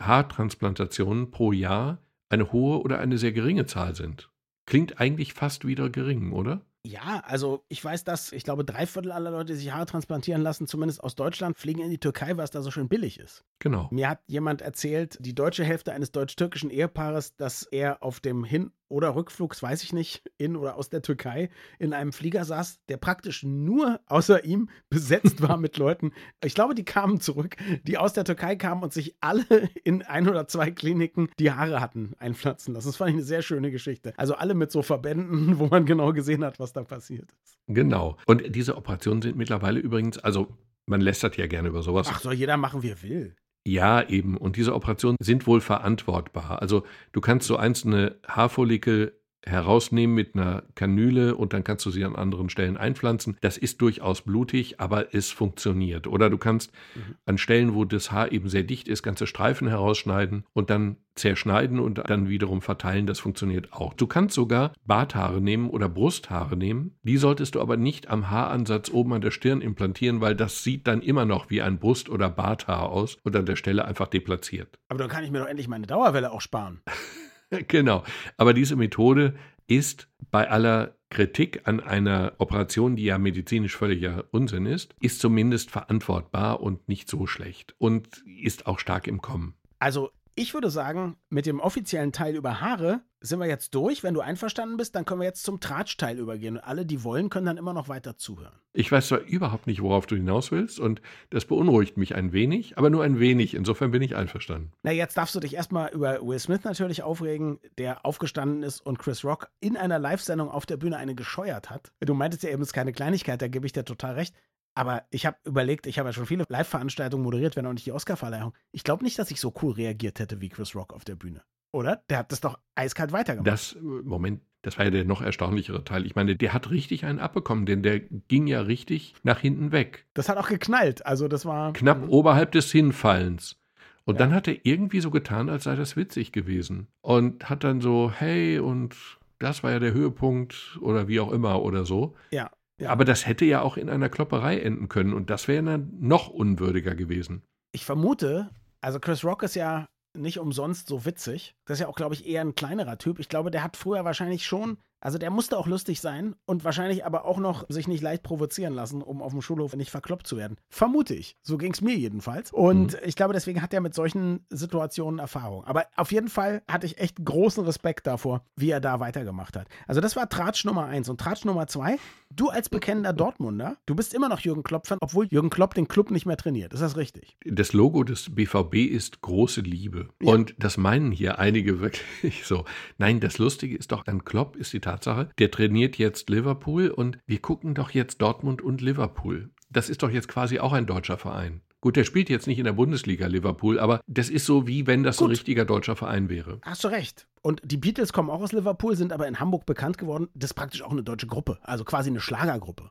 Haartransplantationen 0.00 1.30
pro 1.30 1.52
Jahr 1.52 1.98
eine 2.28 2.52
hohe 2.52 2.80
oder 2.80 2.98
eine 2.98 3.18
sehr 3.18 3.32
geringe 3.32 3.66
Zahl 3.66 3.94
sind. 3.94 4.30
Klingt 4.66 5.00
eigentlich 5.00 5.34
fast 5.34 5.66
wieder 5.66 5.90
gering, 5.90 6.32
oder? 6.32 6.62
Ja, 6.84 7.22
also 7.24 7.64
ich 7.68 7.84
weiß, 7.84 8.02
dass 8.02 8.32
ich 8.32 8.42
glaube, 8.42 8.64
drei 8.64 8.86
Viertel 8.86 9.12
aller 9.12 9.30
Leute, 9.30 9.52
die 9.52 9.58
sich 9.58 9.72
Haare 9.72 9.86
transplantieren 9.86 10.42
lassen, 10.42 10.66
zumindest 10.66 11.02
aus 11.04 11.14
Deutschland, 11.14 11.56
fliegen 11.56 11.80
in 11.80 11.90
die 11.90 11.98
Türkei, 11.98 12.36
weil 12.36 12.44
es 12.44 12.50
da 12.50 12.60
so 12.60 12.72
schön 12.72 12.88
billig 12.88 13.20
ist. 13.20 13.44
Genau. 13.60 13.88
Mir 13.92 14.08
hat 14.08 14.20
jemand 14.26 14.62
erzählt, 14.62 15.16
die 15.20 15.34
deutsche 15.34 15.62
Hälfte 15.64 15.92
eines 15.92 16.10
deutsch-türkischen 16.10 16.70
Ehepaares, 16.70 17.36
dass 17.36 17.62
er 17.64 18.02
auf 18.02 18.18
dem 18.18 18.42
Hin- 18.44 18.72
oder 18.92 19.16
Rückflugs, 19.16 19.62
weiß 19.62 19.82
ich 19.82 19.92
nicht, 19.92 20.22
in 20.38 20.54
oder 20.54 20.76
aus 20.76 20.90
der 20.90 21.02
Türkei 21.02 21.48
in 21.78 21.92
einem 21.92 22.12
Flieger 22.12 22.44
saß, 22.44 22.84
der 22.88 22.98
praktisch 22.98 23.42
nur 23.42 24.00
außer 24.06 24.44
ihm 24.44 24.68
besetzt 24.90 25.42
war 25.42 25.56
mit 25.56 25.76
Leuten. 25.78 26.12
Ich 26.44 26.54
glaube, 26.54 26.74
die 26.74 26.84
kamen 26.84 27.20
zurück, 27.20 27.56
die 27.84 27.98
aus 27.98 28.12
der 28.12 28.24
Türkei 28.24 28.54
kamen 28.56 28.82
und 28.82 28.92
sich 28.92 29.16
alle 29.20 29.44
in 29.84 30.02
ein 30.02 30.28
oder 30.28 30.46
zwei 30.46 30.70
Kliniken 30.70 31.28
die 31.38 31.50
Haare 31.50 31.80
hatten 31.80 32.12
einpflanzen 32.18 32.74
lassen. 32.74 32.88
Das 32.88 32.96
fand 32.96 33.10
ich 33.10 33.16
eine 33.16 33.24
sehr 33.24 33.42
schöne 33.42 33.70
Geschichte. 33.70 34.12
Also 34.16 34.34
alle 34.34 34.54
mit 34.54 34.70
so 34.70 34.82
Verbänden, 34.82 35.58
wo 35.58 35.66
man 35.66 35.86
genau 35.86 36.12
gesehen 36.12 36.44
hat, 36.44 36.60
was 36.60 36.72
da 36.72 36.84
passiert 36.84 37.32
ist. 37.42 37.58
Genau. 37.66 38.18
Und 38.26 38.54
diese 38.54 38.76
Operationen 38.76 39.22
sind 39.22 39.36
mittlerweile 39.36 39.80
übrigens, 39.80 40.18
also 40.18 40.48
man 40.86 41.00
lästert 41.00 41.36
ja 41.36 41.46
gerne 41.46 41.68
über 41.68 41.82
sowas. 41.82 42.08
Ach, 42.10 42.20
soll 42.20 42.34
jeder 42.34 42.56
machen, 42.56 42.82
wie 42.82 42.90
er 42.90 43.02
will. 43.02 43.36
Ja, 43.66 44.02
eben. 44.08 44.36
Und 44.36 44.56
diese 44.56 44.74
Operationen 44.74 45.16
sind 45.20 45.46
wohl 45.46 45.60
verantwortbar. 45.60 46.60
Also 46.60 46.84
du 47.12 47.20
kannst 47.20 47.46
so 47.46 47.56
einzelne 47.56 48.16
Haarfollikel 48.26 49.20
herausnehmen 49.44 50.14
mit 50.14 50.34
einer 50.34 50.62
Kanüle 50.74 51.34
und 51.34 51.52
dann 51.52 51.64
kannst 51.64 51.84
du 51.86 51.90
sie 51.90 52.04
an 52.04 52.16
anderen 52.16 52.48
Stellen 52.48 52.76
einpflanzen. 52.76 53.36
Das 53.40 53.58
ist 53.58 53.80
durchaus 53.80 54.22
blutig, 54.22 54.80
aber 54.80 55.14
es 55.14 55.30
funktioniert. 55.30 56.06
Oder 56.06 56.30
du 56.30 56.38
kannst 56.38 56.72
mhm. 56.94 57.16
an 57.26 57.38
Stellen, 57.38 57.74
wo 57.74 57.84
das 57.84 58.12
Haar 58.12 58.32
eben 58.32 58.48
sehr 58.48 58.62
dicht 58.62 58.88
ist, 58.88 59.02
ganze 59.02 59.26
Streifen 59.26 59.68
herausschneiden 59.68 60.44
und 60.52 60.70
dann 60.70 60.96
zerschneiden 61.14 61.78
und 61.78 62.02
dann 62.08 62.28
wiederum 62.28 62.62
verteilen. 62.62 63.06
Das 63.06 63.20
funktioniert 63.20 63.72
auch. 63.72 63.94
Du 63.94 64.06
kannst 64.06 64.34
sogar 64.34 64.72
Barthaare 64.86 65.40
nehmen 65.40 65.68
oder 65.68 65.88
Brusthaare 65.88 66.56
nehmen. 66.56 66.98
Die 67.02 67.18
solltest 67.18 67.54
du 67.54 67.60
aber 67.60 67.76
nicht 67.76 68.08
am 68.08 68.30
Haaransatz 68.30 68.90
oben 68.90 69.12
an 69.12 69.20
der 69.20 69.30
Stirn 69.30 69.60
implantieren, 69.60 70.20
weil 70.20 70.34
das 70.34 70.62
sieht 70.62 70.86
dann 70.86 71.02
immer 71.02 71.24
noch 71.24 71.50
wie 71.50 71.62
ein 71.62 71.78
Brust- 71.78 72.08
oder 72.08 72.30
Barthaar 72.30 72.90
aus 72.90 73.18
und 73.24 73.36
an 73.36 73.46
der 73.46 73.56
Stelle 73.56 73.84
einfach 73.84 74.08
deplatziert. 74.08 74.78
Aber 74.88 74.98
dann 74.98 75.08
kann 75.08 75.24
ich 75.24 75.30
mir 75.30 75.40
doch 75.40 75.48
endlich 75.48 75.68
meine 75.68 75.86
Dauerwelle 75.86 76.32
auch 76.32 76.40
sparen. 76.40 76.80
genau. 77.68 78.04
Aber 78.36 78.54
diese 78.54 78.76
Methode 78.76 79.34
ist 79.66 80.08
bei 80.30 80.50
aller 80.50 80.96
Kritik 81.10 81.68
an 81.68 81.80
einer 81.80 82.32
Operation, 82.38 82.96
die 82.96 83.04
ja 83.04 83.18
medizinisch 83.18 83.76
völliger 83.76 84.24
Unsinn 84.30 84.66
ist, 84.66 84.94
ist 85.00 85.20
zumindest 85.20 85.70
verantwortbar 85.70 86.60
und 86.60 86.88
nicht 86.88 87.08
so 87.08 87.26
schlecht 87.26 87.74
und 87.78 88.24
ist 88.26 88.66
auch 88.66 88.78
stark 88.78 89.06
im 89.06 89.20
Kommen. 89.20 89.54
Also 89.78 90.10
ich 90.34 90.54
würde 90.54 90.70
sagen, 90.70 91.16
mit 91.28 91.44
dem 91.44 91.60
offiziellen 91.60 92.12
Teil 92.12 92.34
über 92.34 92.60
Haare 92.60 93.02
sind 93.22 93.38
wir 93.40 93.46
jetzt 93.46 93.74
durch. 93.74 94.02
Wenn 94.02 94.14
du 94.14 94.20
einverstanden 94.20 94.76
bist, 94.76 94.94
dann 94.94 95.04
können 95.04 95.20
wir 95.20 95.26
jetzt 95.26 95.44
zum 95.44 95.60
Tratschteil 95.60 96.18
übergehen. 96.18 96.56
Und 96.56 96.62
alle, 96.64 96.84
die 96.84 97.04
wollen, 97.04 97.30
können 97.30 97.46
dann 97.46 97.56
immer 97.56 97.72
noch 97.72 97.88
weiter 97.88 98.16
zuhören. 98.16 98.52
Ich 98.74 98.90
weiß 98.90 99.08
zwar 99.08 99.20
überhaupt 99.20 99.66
nicht, 99.66 99.82
worauf 99.82 100.06
du 100.06 100.16
hinaus 100.16 100.50
willst, 100.50 100.80
und 100.80 101.02
das 101.30 101.44
beunruhigt 101.44 101.96
mich 101.96 102.14
ein 102.14 102.32
wenig, 102.32 102.78
aber 102.78 102.90
nur 102.90 103.04
ein 103.04 103.18
wenig. 103.18 103.54
Insofern 103.54 103.90
bin 103.90 104.02
ich 104.02 104.16
einverstanden. 104.16 104.72
Na, 104.82 104.92
jetzt 104.92 105.16
darfst 105.16 105.34
du 105.34 105.40
dich 105.40 105.54
erstmal 105.54 105.90
über 105.92 106.20
Will 106.26 106.38
Smith 106.38 106.64
natürlich 106.64 107.02
aufregen, 107.02 107.58
der 107.78 108.04
aufgestanden 108.04 108.62
ist 108.62 108.80
und 108.80 108.98
Chris 108.98 109.24
Rock 109.24 109.48
in 109.60 109.76
einer 109.76 109.98
Live-Sendung 109.98 110.50
auf 110.50 110.66
der 110.66 110.78
Bühne 110.78 110.96
eine 110.96 111.14
gescheuert 111.14 111.70
hat. 111.70 111.92
Du 112.00 112.14
meintest 112.14 112.42
ja 112.42 112.50
eben, 112.50 112.62
es 112.62 112.68
ist 112.68 112.74
keine 112.74 112.92
Kleinigkeit, 112.92 113.42
da 113.42 113.48
gebe 113.48 113.66
ich 113.66 113.72
dir 113.72 113.84
total 113.84 114.14
recht. 114.14 114.34
Aber 114.74 115.02
ich 115.10 115.26
habe 115.26 115.36
überlegt, 115.44 115.86
ich 115.86 115.98
habe 115.98 116.08
ja 116.08 116.12
schon 116.14 116.26
viele 116.26 116.46
Live-Veranstaltungen 116.48 117.22
moderiert, 117.22 117.56
wenn 117.56 117.66
auch 117.66 117.74
nicht 117.74 117.84
die 117.84 117.92
Oscar-Verleihung. 117.92 118.54
Ich 118.70 118.84
glaube 118.84 119.04
nicht, 119.04 119.18
dass 119.18 119.30
ich 119.30 119.38
so 119.40 119.52
cool 119.62 119.72
reagiert 119.72 120.18
hätte 120.18 120.40
wie 120.40 120.48
Chris 120.48 120.74
Rock 120.74 120.94
auf 120.94 121.04
der 121.04 121.16
Bühne. 121.16 121.42
Oder? 121.72 122.02
Der 122.08 122.18
hat 122.18 122.32
das 122.32 122.40
doch 122.40 122.58
eiskalt 122.74 123.12
weitergemacht. 123.12 123.46
Das, 123.46 123.76
Moment, 123.80 124.42
das 124.62 124.78
war 124.78 124.84
ja 124.84 124.90
der 124.90 125.04
noch 125.04 125.22
erstaunlichere 125.22 125.84
Teil. 125.84 126.06
Ich 126.06 126.14
meine, 126.14 126.36
der 126.36 126.52
hat 126.52 126.70
richtig 126.70 127.04
einen 127.04 127.18
abbekommen, 127.18 127.66
denn 127.66 127.82
der 127.82 128.00
ging 128.00 128.46
ja 128.46 128.60
richtig 128.60 129.14
nach 129.22 129.40
hinten 129.40 129.72
weg. 129.72 130.06
Das 130.14 130.28
hat 130.28 130.38
auch 130.38 130.48
geknallt. 130.48 131.04
Also, 131.04 131.28
das 131.28 131.44
war. 131.44 131.72
Knapp 131.72 132.08
oberhalb 132.08 132.52
des 132.52 132.70
Hinfallens. 132.70 133.56
Und 134.04 134.16
ja. 134.16 134.18
dann 134.20 134.34
hat 134.34 134.48
er 134.48 134.56
irgendwie 134.64 135.00
so 135.00 135.10
getan, 135.10 135.48
als 135.48 135.64
sei 135.64 135.76
das 135.76 135.96
witzig 135.96 136.32
gewesen. 136.32 136.88
Und 137.00 137.48
hat 137.48 137.64
dann 137.64 137.80
so, 137.80 138.12
hey, 138.14 138.58
und 138.58 138.96
das 139.38 139.62
war 139.62 139.72
ja 139.72 139.78
der 139.78 139.92
Höhepunkt 139.92 140.78
oder 140.80 141.08
wie 141.08 141.20
auch 141.20 141.32
immer 141.32 141.62
oder 141.62 141.84
so. 141.84 142.14
Ja. 142.30 142.50
Ja. 142.78 142.90
Aber 142.90 143.04
das 143.04 143.26
hätte 143.26 143.44
ja 143.44 143.62
auch 143.62 143.76
in 143.76 143.88
einer 143.88 144.08
Klopperei 144.08 144.58
enden 144.58 144.88
können 144.88 145.12
und 145.12 145.30
das 145.30 145.46
wäre 145.46 145.62
dann 145.62 145.92
noch 146.00 146.28
unwürdiger 146.28 146.96
gewesen. 146.96 147.42
Ich 147.70 147.84
vermute, 147.84 148.50
also 148.80 148.98
Chris 148.98 149.24
Rock 149.24 149.44
ist 149.44 149.54
ja 149.54 149.86
nicht 150.14 150.38
umsonst 150.38 150.88
so 150.88 151.04
witzig. 151.04 151.54
Das 151.64 151.76
ist 151.76 151.80
ja 151.80 151.88
auch, 151.88 151.96
glaube 151.96 152.14
ich, 152.14 152.26
eher 152.26 152.42
ein 152.42 152.54
kleinerer 152.54 152.98
Typ. 152.98 153.18
Ich 153.18 153.28
glaube, 153.28 153.50
der 153.50 153.62
hat 153.62 153.76
früher 153.76 154.04
wahrscheinlich 154.04 154.46
schon 154.46 154.78
also 155.02 155.18
der 155.18 155.30
musste 155.30 155.58
auch 155.58 155.66
lustig 155.66 156.00
sein 156.00 156.36
und 156.46 156.64
wahrscheinlich 156.64 157.04
aber 157.04 157.24
auch 157.24 157.38
noch 157.38 157.66
sich 157.68 157.88
nicht 157.88 158.02
leicht 158.02 158.22
provozieren 158.22 158.72
lassen, 158.72 159.02
um 159.02 159.20
auf 159.20 159.32
dem 159.32 159.42
Schulhof 159.42 159.74
nicht 159.74 159.90
verkloppt 159.90 160.28
zu 160.28 160.36
werden. 160.36 160.56
Vermute 160.70 161.14
ich. 161.14 161.36
So 161.42 161.58
ging 161.58 161.72
es 161.72 161.80
mir 161.80 161.96
jedenfalls. 161.96 162.52
Und 162.52 162.92
mhm. 162.92 162.98
ich 163.04 163.16
glaube, 163.16 163.34
deswegen 163.34 163.62
hat 163.62 163.74
er 163.74 163.80
mit 163.80 163.94
solchen 163.94 164.46
Situationen 164.48 165.18
Erfahrung. 165.18 165.64
Aber 165.64 165.86
auf 165.96 166.12
jeden 166.12 166.28
Fall 166.28 166.62
hatte 166.68 166.86
ich 166.86 166.98
echt 166.98 167.24
großen 167.24 167.64
Respekt 167.64 168.06
davor, 168.06 168.44
wie 168.54 168.70
er 168.70 168.80
da 168.80 169.00
weitergemacht 169.00 169.56
hat. 169.56 169.66
Also 169.88 170.00
das 170.00 170.14
war 170.14 170.28
Tratsch 170.28 170.64
Nummer 170.64 170.86
eins. 170.86 171.08
Und 171.08 171.20
Tratsch 171.20 171.44
Nummer 171.44 171.66
zwei, 171.66 171.98
du 172.30 172.48
als 172.48 172.68
bekennender 172.68 173.12
Dortmunder, 173.12 173.76
du 173.86 173.96
bist 173.96 174.14
immer 174.14 174.28
noch 174.28 174.38
Jürgen 174.38 174.62
Klopp-Fan, 174.62 174.98
obwohl 175.00 175.26
Jürgen 175.26 175.50
Klopp 175.50 175.74
den 175.74 175.88
Club 175.88 176.12
nicht 176.12 176.26
mehr 176.26 176.36
trainiert. 176.36 176.72
Ist 176.72 176.80
das 176.80 176.96
richtig? 176.96 177.36
Das 177.44 177.72
Logo 177.72 178.04
des 178.04 178.32
BVB 178.32 178.76
ist 178.76 179.20
große 179.20 179.62
Liebe. 179.62 180.10
Ja. 180.20 180.32
Und 180.32 180.54
das 180.58 180.76
meinen 180.76 181.10
hier 181.10 181.40
einige 181.40 181.80
wirklich 181.80 182.44
so. 182.46 182.64
Nein, 182.98 183.18
das 183.18 183.38
Lustige 183.38 183.76
ist 183.76 183.90
doch, 183.90 184.06
an 184.06 184.24
Klopp 184.24 184.54
ist 184.54 184.72
die 184.72 184.80
Tat 184.80 184.91
Tatsache, 184.92 185.30
der 185.38 185.50
trainiert 185.50 185.96
jetzt 185.96 186.28
Liverpool 186.28 186.88
und 186.88 187.18
wir 187.26 187.40
gucken 187.40 187.74
doch 187.74 187.90
jetzt 187.90 188.20
Dortmund 188.20 188.60
und 188.60 188.82
Liverpool. 188.82 189.50
Das 189.70 189.88
ist 189.88 190.02
doch 190.02 190.10
jetzt 190.10 190.28
quasi 190.28 190.58
auch 190.58 190.74
ein 190.74 190.86
deutscher 190.86 191.16
Verein. 191.16 191.62
Gut, 191.80 191.96
der 191.96 192.04
spielt 192.04 192.28
jetzt 192.28 192.46
nicht 192.46 192.58
in 192.58 192.64
der 192.64 192.74
Bundesliga 192.74 193.26
Liverpool, 193.26 193.80
aber 193.80 194.02
das 194.06 194.28
ist 194.28 194.44
so, 194.44 194.66
wie 194.66 194.86
wenn 194.86 195.02
das 195.02 195.16
Gut. 195.16 195.28
ein 195.28 195.30
richtiger 195.30 195.64
deutscher 195.64 195.96
Verein 195.96 196.28
wäre. 196.28 196.60
Hast 196.62 196.84
du 196.84 196.88
recht. 196.88 197.26
Und 197.40 197.60
die 197.64 197.78
Beatles 197.78 198.12
kommen 198.12 198.30
auch 198.30 198.42
aus 198.42 198.52
Liverpool, 198.52 198.94
sind 198.94 199.12
aber 199.12 199.26
in 199.26 199.40
Hamburg 199.40 199.66
bekannt 199.66 199.98
geworden. 199.98 200.28
Das 200.34 200.50
ist 200.50 200.54
praktisch 200.54 200.82
auch 200.82 200.92
eine 200.92 201.02
deutsche 201.02 201.26
Gruppe, 201.26 201.58
also 201.62 201.84
quasi 201.84 202.10
eine 202.10 202.20
Schlagergruppe. 202.20 202.90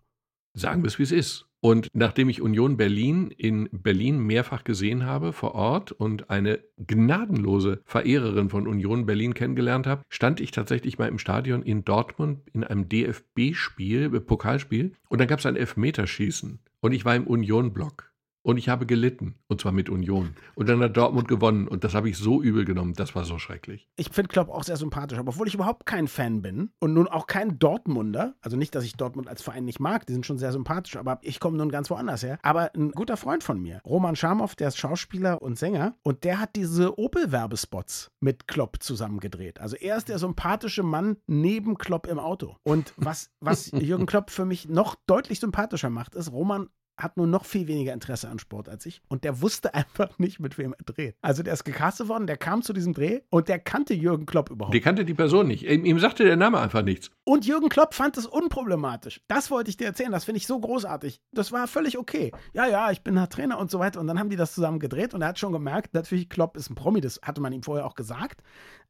Sagen 0.53 0.83
wir 0.83 0.87
es, 0.87 0.99
wie 0.99 1.03
es 1.03 1.11
ist. 1.11 1.47
Und 1.63 1.89
nachdem 1.93 2.27
ich 2.27 2.41
Union 2.41 2.75
Berlin 2.75 3.29
in 3.29 3.69
Berlin 3.71 4.17
mehrfach 4.19 4.63
gesehen 4.63 5.05
habe 5.05 5.31
vor 5.31 5.53
Ort 5.53 5.91
und 5.91 6.31
eine 6.31 6.59
gnadenlose 6.77 7.81
Verehrerin 7.85 8.49
von 8.49 8.67
Union 8.67 9.05
Berlin 9.05 9.35
kennengelernt 9.35 9.85
habe, 9.85 10.01
stand 10.09 10.41
ich 10.41 10.49
tatsächlich 10.49 10.97
mal 10.97 11.07
im 11.07 11.19
Stadion 11.19 11.61
in 11.61 11.85
Dortmund 11.85 12.41
in 12.51 12.63
einem 12.63 12.89
DFB-Spiel, 12.89 14.09
Pokalspiel. 14.21 14.93
Und 15.07 15.21
dann 15.21 15.27
gab 15.27 15.37
es 15.37 15.45
ein 15.45 15.55
Elfmeterschießen. 15.55 16.59
Und 16.79 16.91
ich 16.93 17.05
war 17.05 17.15
im 17.15 17.27
Union-Block. 17.27 18.10
Und 18.43 18.57
ich 18.57 18.69
habe 18.69 18.85
gelitten, 18.85 19.35
und 19.47 19.61
zwar 19.61 19.71
mit 19.71 19.89
Union. 19.89 20.35
Und 20.55 20.67
dann 20.67 20.81
hat 20.81 20.97
Dortmund 20.97 21.27
gewonnen 21.27 21.67
und 21.67 21.83
das 21.83 21.93
habe 21.93 22.09
ich 22.09 22.17
so 22.17 22.41
übel 22.41 22.65
genommen, 22.65 22.93
das 22.93 23.15
war 23.15 23.23
so 23.23 23.37
schrecklich. 23.37 23.87
Ich 23.97 24.09
finde 24.09 24.29
Klopp 24.29 24.49
auch 24.49 24.63
sehr 24.63 24.77
sympathisch, 24.77 25.19
aber 25.19 25.29
obwohl 25.29 25.47
ich 25.47 25.53
überhaupt 25.53 25.85
kein 25.85 26.07
Fan 26.07 26.41
bin 26.41 26.71
und 26.79 26.93
nun 26.93 27.07
auch 27.07 27.27
kein 27.27 27.59
Dortmunder, 27.59 28.35
also 28.41 28.57
nicht, 28.57 28.73
dass 28.73 28.83
ich 28.83 28.93
Dortmund 28.93 29.27
als 29.27 29.43
Verein 29.43 29.65
nicht 29.65 29.79
mag, 29.79 30.07
die 30.07 30.13
sind 30.13 30.25
schon 30.25 30.39
sehr 30.39 30.51
sympathisch, 30.51 30.95
aber 30.95 31.19
ich 31.21 31.39
komme 31.39 31.57
nun 31.57 31.69
ganz 31.69 31.89
woanders 31.89 32.23
her. 32.23 32.39
Aber 32.41 32.71
ein 32.73 32.91
guter 32.91 33.17
Freund 33.17 33.43
von 33.43 33.61
mir, 33.61 33.79
Roman 33.85 34.15
Schamow, 34.15 34.55
der 34.55 34.69
ist 34.69 34.77
Schauspieler 34.77 35.41
und 35.41 35.59
Sänger 35.59 35.95
und 36.03 36.23
der 36.23 36.39
hat 36.39 36.55
diese 36.55 36.97
Opel-Werbespots 36.97 38.11
mit 38.19 38.47
Klopp 38.47 38.77
zusammengedreht. 38.81 39.59
Also 39.59 39.75
er 39.75 39.97
ist 39.97 40.09
der 40.09 40.17
sympathische 40.17 40.83
Mann 40.83 41.17
neben 41.27 41.77
Klopp 41.77 42.07
im 42.07 42.17
Auto. 42.17 42.57
Und 42.63 42.93
was, 42.97 43.29
was 43.39 43.71
Jürgen 43.79 44.07
Klopp 44.07 44.31
für 44.31 44.45
mich 44.45 44.67
noch 44.67 44.95
deutlich 45.05 45.39
sympathischer 45.39 45.89
macht, 45.89 46.15
ist, 46.15 46.31
Roman 46.31 46.69
hat 47.03 47.17
nur 47.17 47.27
noch 47.27 47.45
viel 47.45 47.67
weniger 47.67 47.93
Interesse 47.93 48.29
an 48.29 48.39
Sport 48.39 48.69
als 48.69 48.85
ich. 48.85 49.01
Und 49.07 49.23
der 49.23 49.41
wusste 49.41 49.73
einfach 49.73 50.17
nicht, 50.19 50.39
mit 50.39 50.57
wem 50.57 50.73
er 50.77 50.83
dreht. 50.85 51.15
Also 51.21 51.43
der 51.43 51.53
ist 51.53 51.63
gecastet 51.63 52.07
worden, 52.07 52.27
der 52.27 52.37
kam 52.37 52.61
zu 52.61 52.73
diesem 52.73 52.93
Dreh 52.93 53.21
und 53.29 53.47
der 53.47 53.59
kannte 53.59 53.93
Jürgen 53.93 54.25
Klopp 54.25 54.49
überhaupt. 54.49 54.73
Der 54.73 54.81
kannte 54.81 55.05
die 55.05 55.13
Person 55.13 55.47
nicht. 55.47 55.63
Ihm, 55.63 55.85
ihm 55.85 55.99
sagte 55.99 56.23
der 56.23 56.37
Name 56.37 56.59
einfach 56.59 56.81
nichts. 56.81 57.11
Und 57.23 57.45
Jürgen 57.45 57.69
Klopp 57.69 57.93
fand 57.93 58.17
es 58.17 58.25
unproblematisch. 58.25 59.21
Das 59.27 59.51
wollte 59.51 59.69
ich 59.69 59.77
dir 59.77 59.85
erzählen. 59.85 60.11
Das 60.11 60.25
finde 60.25 60.37
ich 60.37 60.47
so 60.47 60.59
großartig. 60.59 61.21
Das 61.31 61.51
war 61.51 61.67
völlig 61.67 61.97
okay. 61.97 62.31
Ja, 62.53 62.67
ja, 62.67 62.91
ich 62.91 63.01
bin 63.01 63.19
halt 63.19 63.31
Trainer 63.31 63.59
und 63.59 63.71
so 63.71 63.79
weiter. 63.79 63.99
Und 63.99 64.07
dann 64.07 64.19
haben 64.19 64.29
die 64.29 64.35
das 64.35 64.53
zusammen 64.53 64.79
gedreht 64.79 65.13
und 65.13 65.21
er 65.21 65.29
hat 65.29 65.39
schon 65.39 65.51
gemerkt, 65.51 65.93
natürlich, 65.93 66.29
Klopp 66.29 66.57
ist 66.57 66.69
ein 66.69 66.75
Promi. 66.75 67.01
Das 67.01 67.19
hatte 67.23 67.41
man 67.41 67.53
ihm 67.53 67.63
vorher 67.63 67.85
auch 67.85 67.95
gesagt. 67.95 68.41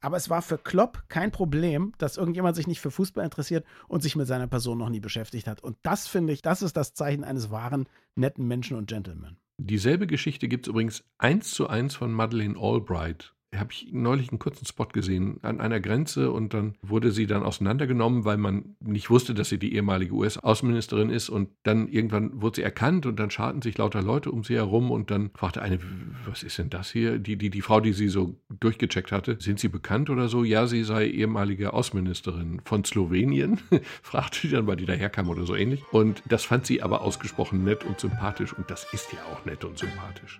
Aber 0.01 0.17
es 0.17 0.29
war 0.29 0.41
für 0.41 0.57
Klopp 0.57 1.03
kein 1.07 1.31
Problem, 1.31 1.93
dass 1.99 2.17
irgendjemand 2.17 2.55
sich 2.55 2.67
nicht 2.67 2.81
für 2.81 2.91
Fußball 2.91 3.23
interessiert 3.23 3.65
und 3.87 4.01
sich 4.01 4.15
mit 4.15 4.27
seiner 4.27 4.47
Person 4.47 4.79
noch 4.79 4.89
nie 4.89 4.99
beschäftigt 4.99 5.47
hat. 5.47 5.63
Und 5.63 5.77
das 5.83 6.07
finde 6.07 6.33
ich, 6.33 6.41
das 6.41 6.61
ist 6.63 6.75
das 6.75 6.93
Zeichen 6.93 7.23
eines 7.23 7.51
wahren, 7.51 7.87
netten 8.15 8.47
Menschen 8.47 8.77
und 8.77 8.87
Gentleman. 8.87 9.37
Dieselbe 9.59 10.07
Geschichte 10.07 10.47
gibt 10.47 10.65
es 10.65 10.71
übrigens 10.71 11.03
eins 11.19 11.51
zu 11.51 11.67
eins 11.67 11.95
von 11.95 12.11
Madeleine 12.11 12.57
Albright 12.59 13.35
habe 13.55 13.71
ich 13.73 13.89
neulich 13.91 14.29
einen 14.29 14.39
kurzen 14.39 14.65
Spot 14.65 14.85
gesehen 14.85 15.39
an 15.41 15.59
einer 15.59 15.81
Grenze 15.81 16.31
und 16.31 16.53
dann 16.53 16.75
wurde 16.81 17.11
sie 17.11 17.27
dann 17.27 17.43
auseinandergenommen, 17.43 18.23
weil 18.23 18.37
man 18.37 18.75
nicht 18.79 19.09
wusste, 19.09 19.33
dass 19.33 19.49
sie 19.49 19.59
die 19.59 19.75
ehemalige 19.75 20.13
US-Außenministerin 20.13 21.09
ist 21.09 21.29
und 21.29 21.49
dann 21.63 21.89
irgendwann 21.89 22.41
wurde 22.41 22.57
sie 22.57 22.63
erkannt 22.63 23.05
und 23.05 23.19
dann 23.19 23.29
scharten 23.29 23.61
sich 23.61 23.77
lauter 23.77 24.01
Leute 24.01 24.31
um 24.31 24.43
sie 24.43 24.55
herum 24.55 24.89
und 24.89 25.11
dann 25.11 25.31
fragte 25.35 25.61
eine, 25.61 25.79
was 26.25 26.43
ist 26.43 26.57
denn 26.59 26.69
das 26.69 26.91
hier? 26.91 27.19
Die, 27.19 27.35
die, 27.35 27.49
die 27.49 27.61
Frau, 27.61 27.81
die 27.81 27.93
sie 27.93 28.07
so 28.07 28.39
durchgecheckt 28.59 29.11
hatte, 29.11 29.37
sind 29.39 29.59
sie 29.59 29.69
bekannt 29.69 30.09
oder 30.09 30.29
so? 30.29 30.43
Ja, 30.45 30.67
sie 30.67 30.83
sei 30.83 31.07
ehemalige 31.07 31.73
Außenministerin 31.73 32.61
von 32.63 32.85
Slowenien, 32.85 33.59
fragte 34.01 34.39
sie 34.39 34.49
dann, 34.49 34.65
weil 34.65 34.77
die 34.77 34.85
daherkam 34.85 35.29
oder 35.29 35.45
so 35.45 35.55
ähnlich. 35.55 35.83
Und 35.91 36.23
das 36.29 36.45
fand 36.45 36.65
sie 36.65 36.81
aber 36.81 37.01
ausgesprochen 37.01 37.65
nett 37.65 37.83
und 37.83 37.99
sympathisch 37.99 38.53
und 38.53 38.69
das 38.71 38.87
ist 38.93 39.11
ja 39.11 39.19
auch 39.31 39.45
nett 39.45 39.65
und 39.65 39.77
sympathisch. 39.77 40.39